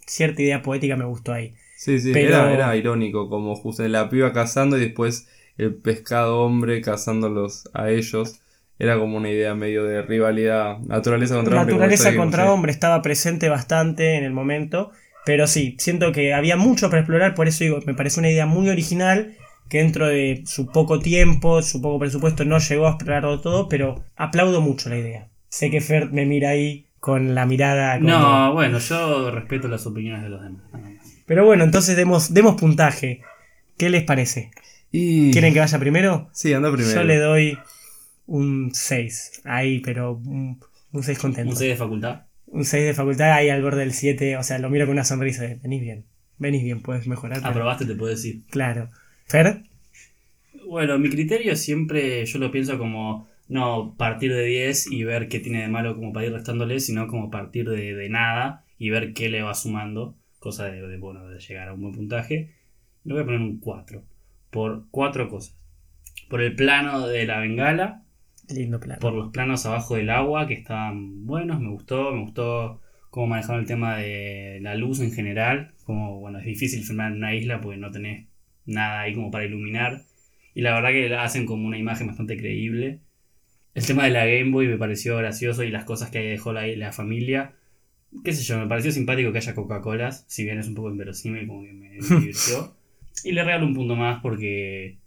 Cierta 0.06 0.42
idea 0.42 0.60
poética 0.62 0.96
me 0.96 1.04
gustó 1.04 1.32
ahí. 1.32 1.54
Sí, 1.76 2.00
sí, 2.00 2.10
Pero- 2.12 2.28
era, 2.48 2.52
era 2.52 2.76
irónico, 2.76 3.28
como 3.30 3.54
justo 3.54 3.86
la 3.86 4.10
piba 4.10 4.32
cazando 4.32 4.76
y 4.76 4.80
después 4.80 5.28
el 5.56 5.74
pescado 5.76 6.40
hombre 6.40 6.80
cazándolos 6.80 7.68
a 7.74 7.90
ellos. 7.90 8.40
Era 8.78 8.96
como 8.98 9.16
una 9.16 9.30
idea 9.30 9.54
medio 9.54 9.84
de 9.84 10.02
rivalidad, 10.02 10.78
naturaleza 10.80 11.34
contra 11.34 11.60
hombre. 11.60 11.74
como 11.74 11.84
Naturaleza 11.84 12.16
contra 12.16 12.44
sí. 12.44 12.48
hombre 12.50 12.72
estaba 12.72 13.02
presente 13.02 13.48
bastante 13.48 14.14
en 14.16 14.24
el 14.24 14.32
momento, 14.32 14.92
pero 15.26 15.46
sí, 15.46 15.74
siento 15.78 16.12
que 16.12 16.32
había 16.32 16.56
mucho 16.56 16.88
para 16.88 17.00
explorar, 17.00 17.34
por 17.34 17.48
eso 17.48 17.64
digo, 17.64 17.80
me 17.86 17.94
parece 17.94 18.20
una 18.20 18.30
idea 18.30 18.46
muy 18.46 18.68
original 18.68 19.34
que 19.68 19.78
dentro 19.78 20.06
de 20.06 20.42
su 20.46 20.68
poco 20.68 21.00
tiempo, 21.00 21.60
su 21.62 21.82
poco 21.82 21.98
presupuesto 21.98 22.44
no 22.44 22.58
llegó 22.58 22.86
a 22.86 22.90
explorarlo 22.90 23.40
todo, 23.40 23.68
pero 23.68 24.04
aplaudo 24.16 24.60
mucho 24.60 24.88
la 24.88 24.96
idea. 24.98 25.28
Sé 25.48 25.70
que 25.70 25.80
Fer 25.80 26.10
me 26.12 26.24
mira 26.24 26.50
ahí 26.50 26.86
con 27.00 27.34
la 27.34 27.46
mirada 27.46 27.96
como- 27.98 28.08
No, 28.08 28.52
bueno, 28.54 28.78
yo 28.78 29.30
respeto 29.30 29.66
las 29.68 29.84
opiniones 29.86 30.22
de 30.22 30.28
los 30.30 30.42
demás. 30.42 30.62
Pero 31.26 31.44
bueno, 31.44 31.64
entonces 31.64 31.96
demos, 31.96 32.32
demos 32.32 32.58
puntaje. 32.58 33.20
¿Qué 33.76 33.90
les 33.90 34.04
parece? 34.04 34.50
Y... 34.90 35.30
¿Quieren 35.32 35.52
que 35.52 35.60
vaya 35.60 35.78
primero? 35.78 36.28
Sí, 36.32 36.52
anda 36.54 36.72
primero. 36.72 36.94
Yo 36.94 37.04
le 37.04 37.16
doy 37.18 37.58
un 38.28 38.70
6. 38.72 39.42
Ahí, 39.44 39.80
pero 39.80 40.12
un, 40.12 40.60
un 40.92 41.02
6 41.02 41.18
contento. 41.18 41.50
Un 41.50 41.56
6 41.56 41.70
de 41.70 41.76
facultad. 41.76 42.22
Un 42.46 42.64
6 42.64 42.86
de 42.86 42.94
facultad 42.94 43.32
ahí 43.32 43.48
al 43.48 43.62
borde 43.62 43.80
del 43.80 43.92
7. 43.92 44.36
O 44.36 44.42
sea, 44.42 44.58
lo 44.58 44.70
miro 44.70 44.86
con 44.86 44.92
una 44.92 45.04
sonrisa. 45.04 45.42
de, 45.42 45.56
Venís 45.56 45.82
bien. 45.82 46.04
Venís 46.38 46.62
bien, 46.62 46.80
puedes 46.80 47.06
mejorar. 47.08 47.40
Aprobaste, 47.42 47.84
te 47.84 47.94
puedo 47.94 48.10
decir. 48.10 48.42
Claro. 48.50 48.90
Fer, 49.26 49.62
Bueno, 50.66 50.98
mi 50.98 51.10
criterio 51.10 51.56
siempre 51.56 52.24
yo 52.24 52.38
lo 52.38 52.50
pienso 52.50 52.78
como 52.78 53.26
no 53.48 53.94
partir 53.96 54.32
de 54.32 54.44
10 54.44 54.92
y 54.92 55.04
ver 55.04 55.28
qué 55.28 55.40
tiene 55.40 55.62
de 55.62 55.68
malo 55.68 55.94
como 55.94 56.12
para 56.12 56.26
ir 56.26 56.32
restándole, 56.32 56.80
sino 56.80 57.08
como 57.08 57.30
partir 57.30 57.68
de, 57.68 57.94
de 57.94 58.08
nada 58.10 58.64
y 58.78 58.90
ver 58.90 59.14
qué 59.14 59.30
le 59.30 59.42
va 59.42 59.54
sumando, 59.54 60.14
cosa 60.38 60.66
de, 60.66 60.86
de, 60.86 60.98
bueno, 60.98 61.26
de 61.28 61.40
llegar 61.40 61.68
a 61.68 61.72
un 61.72 61.80
buen 61.80 61.94
puntaje. 61.94 62.50
Le 63.04 63.14
voy 63.14 63.22
a 63.22 63.24
poner 63.24 63.40
un 63.40 63.58
4, 63.58 64.02
por 64.50 64.84
cuatro 64.90 65.30
cosas. 65.30 65.56
Por 66.28 66.42
el 66.42 66.54
plano 66.54 67.08
de 67.08 67.24
la 67.24 67.40
bengala, 67.40 68.02
lindo 68.48 68.80
plano. 68.80 69.00
por 69.00 69.14
los 69.14 69.30
planos 69.30 69.66
abajo 69.66 69.96
del 69.96 70.10
agua 70.10 70.46
que 70.46 70.54
estaban 70.54 71.26
buenos, 71.26 71.60
me 71.60 71.70
gustó, 71.70 72.12
me 72.12 72.22
gustó 72.22 72.80
cómo 73.10 73.26
manejaron 73.28 73.62
el 73.62 73.66
tema 73.66 73.96
de 73.96 74.58
la 74.62 74.74
luz 74.74 75.00
en 75.00 75.12
general, 75.12 75.72
como 75.84 76.20
bueno, 76.20 76.38
es 76.38 76.44
difícil 76.44 76.84
filmar 76.84 77.12
en 77.12 77.18
una 77.18 77.34
isla 77.34 77.60
porque 77.60 77.78
no 77.78 77.90
tenés 77.90 78.26
nada 78.66 79.00
ahí 79.00 79.14
como 79.14 79.30
para 79.30 79.44
iluminar 79.44 80.02
y 80.58 80.62
la 80.62 80.74
verdad 80.74 80.90
que 80.90 81.08
la 81.08 81.22
hacen 81.22 81.46
como 81.46 81.68
una 81.68 81.78
imagen 81.78 82.08
bastante 82.08 82.36
creíble. 82.36 82.98
El 83.74 83.86
tema 83.86 84.02
de 84.02 84.10
la 84.10 84.26
Game 84.26 84.50
Boy 84.50 84.66
me 84.66 84.76
pareció 84.76 85.16
gracioso 85.16 85.62
y 85.62 85.70
las 85.70 85.84
cosas 85.84 86.10
que 86.10 86.18
dejó 86.18 86.52
la, 86.52 86.66
la 86.66 86.90
familia, 86.90 87.54
qué 88.24 88.32
sé 88.32 88.42
yo, 88.42 88.58
me 88.58 88.66
pareció 88.66 88.90
simpático 88.90 89.30
que 89.30 89.38
haya 89.38 89.54
Coca-Colas, 89.54 90.24
si 90.26 90.42
bien 90.42 90.58
es 90.58 90.66
un 90.66 90.74
poco 90.74 90.90
inverosímil, 90.90 91.46
como 91.46 91.62
que 91.62 91.72
me 91.72 91.90
divirtió. 92.00 92.74
Y 93.22 93.30
le 93.30 93.44
regalo 93.44 93.66
un 93.66 93.74
punto 93.74 93.94
más 93.94 94.20
porque 94.20 94.98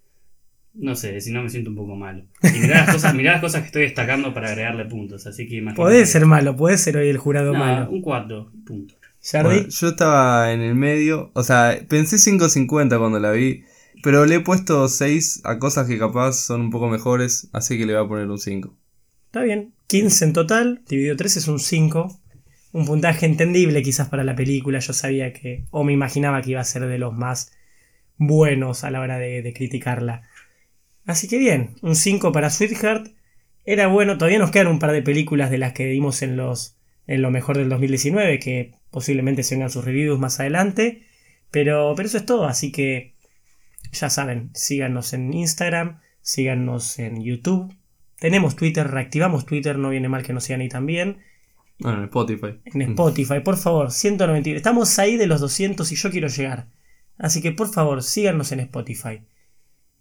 no 0.73 0.95
sé, 0.95 1.19
si 1.21 1.31
no 1.31 1.43
me 1.43 1.49
siento 1.49 1.69
un 1.69 1.75
poco 1.75 1.95
malo. 1.95 2.23
Y 2.43 2.59
mirá 2.59 2.85
las 2.85 2.93
cosas, 2.95 3.13
mirá 3.15 3.33
las 3.33 3.41
cosas 3.41 3.61
que 3.61 3.67
estoy 3.67 3.81
destacando 3.83 4.33
para 4.33 4.49
agregarle 4.49 4.85
puntos. 4.85 5.27
Así 5.27 5.47
que 5.47 5.55
imagínate. 5.57 5.81
Podés 5.81 6.09
ser 6.09 6.25
malo, 6.25 6.55
podés 6.55 6.81
ser 6.81 6.97
hoy 6.97 7.09
el 7.09 7.17
jurado 7.17 7.53
No, 7.53 7.59
malo. 7.59 7.89
un 7.89 8.01
4, 8.01 8.51
punto. 8.65 8.95
Bueno, 9.33 9.67
yo 9.69 9.87
estaba 9.89 10.51
en 10.51 10.61
el 10.61 10.73
medio, 10.73 11.29
o 11.33 11.43
sea, 11.43 11.77
pensé 11.87 12.15
5.50 12.17 12.97
cuando 12.97 13.19
la 13.19 13.31
vi, 13.31 13.63
pero 14.01 14.25
le 14.25 14.35
he 14.35 14.39
puesto 14.39 14.87
6 14.87 15.41
a 15.43 15.59
cosas 15.59 15.87
que 15.87 15.99
capaz 15.99 16.33
son 16.33 16.61
un 16.61 16.69
poco 16.71 16.89
mejores, 16.89 17.47
así 17.53 17.77
que 17.77 17.85
le 17.85 17.93
voy 17.95 18.03
a 18.03 18.07
poner 18.07 18.27
un 18.27 18.39
5. 18.39 18.73
está 19.27 19.43
bien. 19.43 19.73
15 19.87 20.25
en 20.25 20.33
total, 20.33 20.81
dividido 20.87 21.15
3 21.17 21.37
es 21.37 21.47
un 21.47 21.59
5. 21.59 22.17
Un 22.71 22.85
puntaje 22.85 23.25
entendible 23.25 23.83
quizás 23.83 24.07
para 24.09 24.23
la 24.23 24.33
película. 24.35 24.79
Yo 24.79 24.93
sabía 24.93 25.33
que, 25.33 25.65
o 25.69 25.83
me 25.83 25.91
imaginaba 25.93 26.41
que 26.41 26.51
iba 26.51 26.61
a 26.61 26.63
ser 26.63 26.87
de 26.87 26.97
los 26.97 27.13
más 27.13 27.51
buenos 28.17 28.83
a 28.83 28.91
la 28.91 29.01
hora 29.01 29.17
de, 29.17 29.41
de 29.41 29.53
criticarla. 29.53 30.23
Así 31.11 31.27
que 31.27 31.37
bien, 31.37 31.75
un 31.81 31.97
5 31.97 32.31
para 32.31 32.49
Sweetheart. 32.49 33.09
Era 33.65 33.87
bueno, 33.87 34.17
todavía 34.17 34.39
nos 34.39 34.49
quedan 34.49 34.67
un 34.67 34.79
par 34.79 34.93
de 34.93 35.01
películas 35.01 35.51
de 35.51 35.57
las 35.57 35.73
que 35.73 35.85
dimos 35.87 36.21
en 36.21 36.37
los 36.37 36.77
en 37.05 37.21
lo 37.21 37.31
mejor 37.31 37.57
del 37.57 37.67
2019, 37.67 38.39
que 38.39 38.71
posiblemente 38.91 39.43
se 39.43 39.55
vengan 39.55 39.69
sus 39.69 39.83
reviews 39.83 40.17
más 40.17 40.39
adelante. 40.39 41.03
Pero, 41.51 41.93
pero 41.97 42.07
eso 42.07 42.17
es 42.17 42.25
todo, 42.25 42.45
así 42.45 42.71
que 42.71 43.15
ya 43.91 44.09
saben, 44.09 44.51
síganos 44.53 45.11
en 45.11 45.33
Instagram, 45.33 45.99
síganos 46.21 46.97
en 46.97 47.21
YouTube. 47.21 47.75
Tenemos 48.17 48.55
Twitter, 48.55 48.87
reactivamos 48.87 49.45
Twitter, 49.45 49.77
no 49.77 49.89
viene 49.89 50.07
mal 50.07 50.23
que 50.23 50.31
nos 50.31 50.45
sigan 50.45 50.61
ahí 50.61 50.69
también. 50.69 51.17
Bueno, 51.79 51.97
en 51.97 52.03
Spotify. 52.05 52.61
En 52.65 52.81
Spotify, 52.83 53.41
por 53.43 53.57
favor, 53.57 53.91
190. 53.91 54.51
Estamos 54.51 54.97
ahí 54.97 55.17
de 55.17 55.27
los 55.27 55.41
200 55.41 55.91
y 55.91 55.95
yo 55.95 56.09
quiero 56.09 56.29
llegar. 56.29 56.69
Así 57.17 57.41
que 57.41 57.51
por 57.51 57.67
favor, 57.67 58.01
síganos 58.01 58.53
en 58.53 58.61
Spotify. 58.61 59.23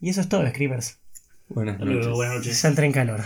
Y 0.01 0.11
eso 0.11 0.21
es 0.21 0.29
todo, 0.29 0.49
Scribers. 0.49 0.99
Buenas 1.49 1.79
noches. 1.79 2.09
Buenas 2.09 2.37
noches. 2.37 2.59
Salta 2.59 2.85
en 2.85 2.93
calor. 2.93 3.21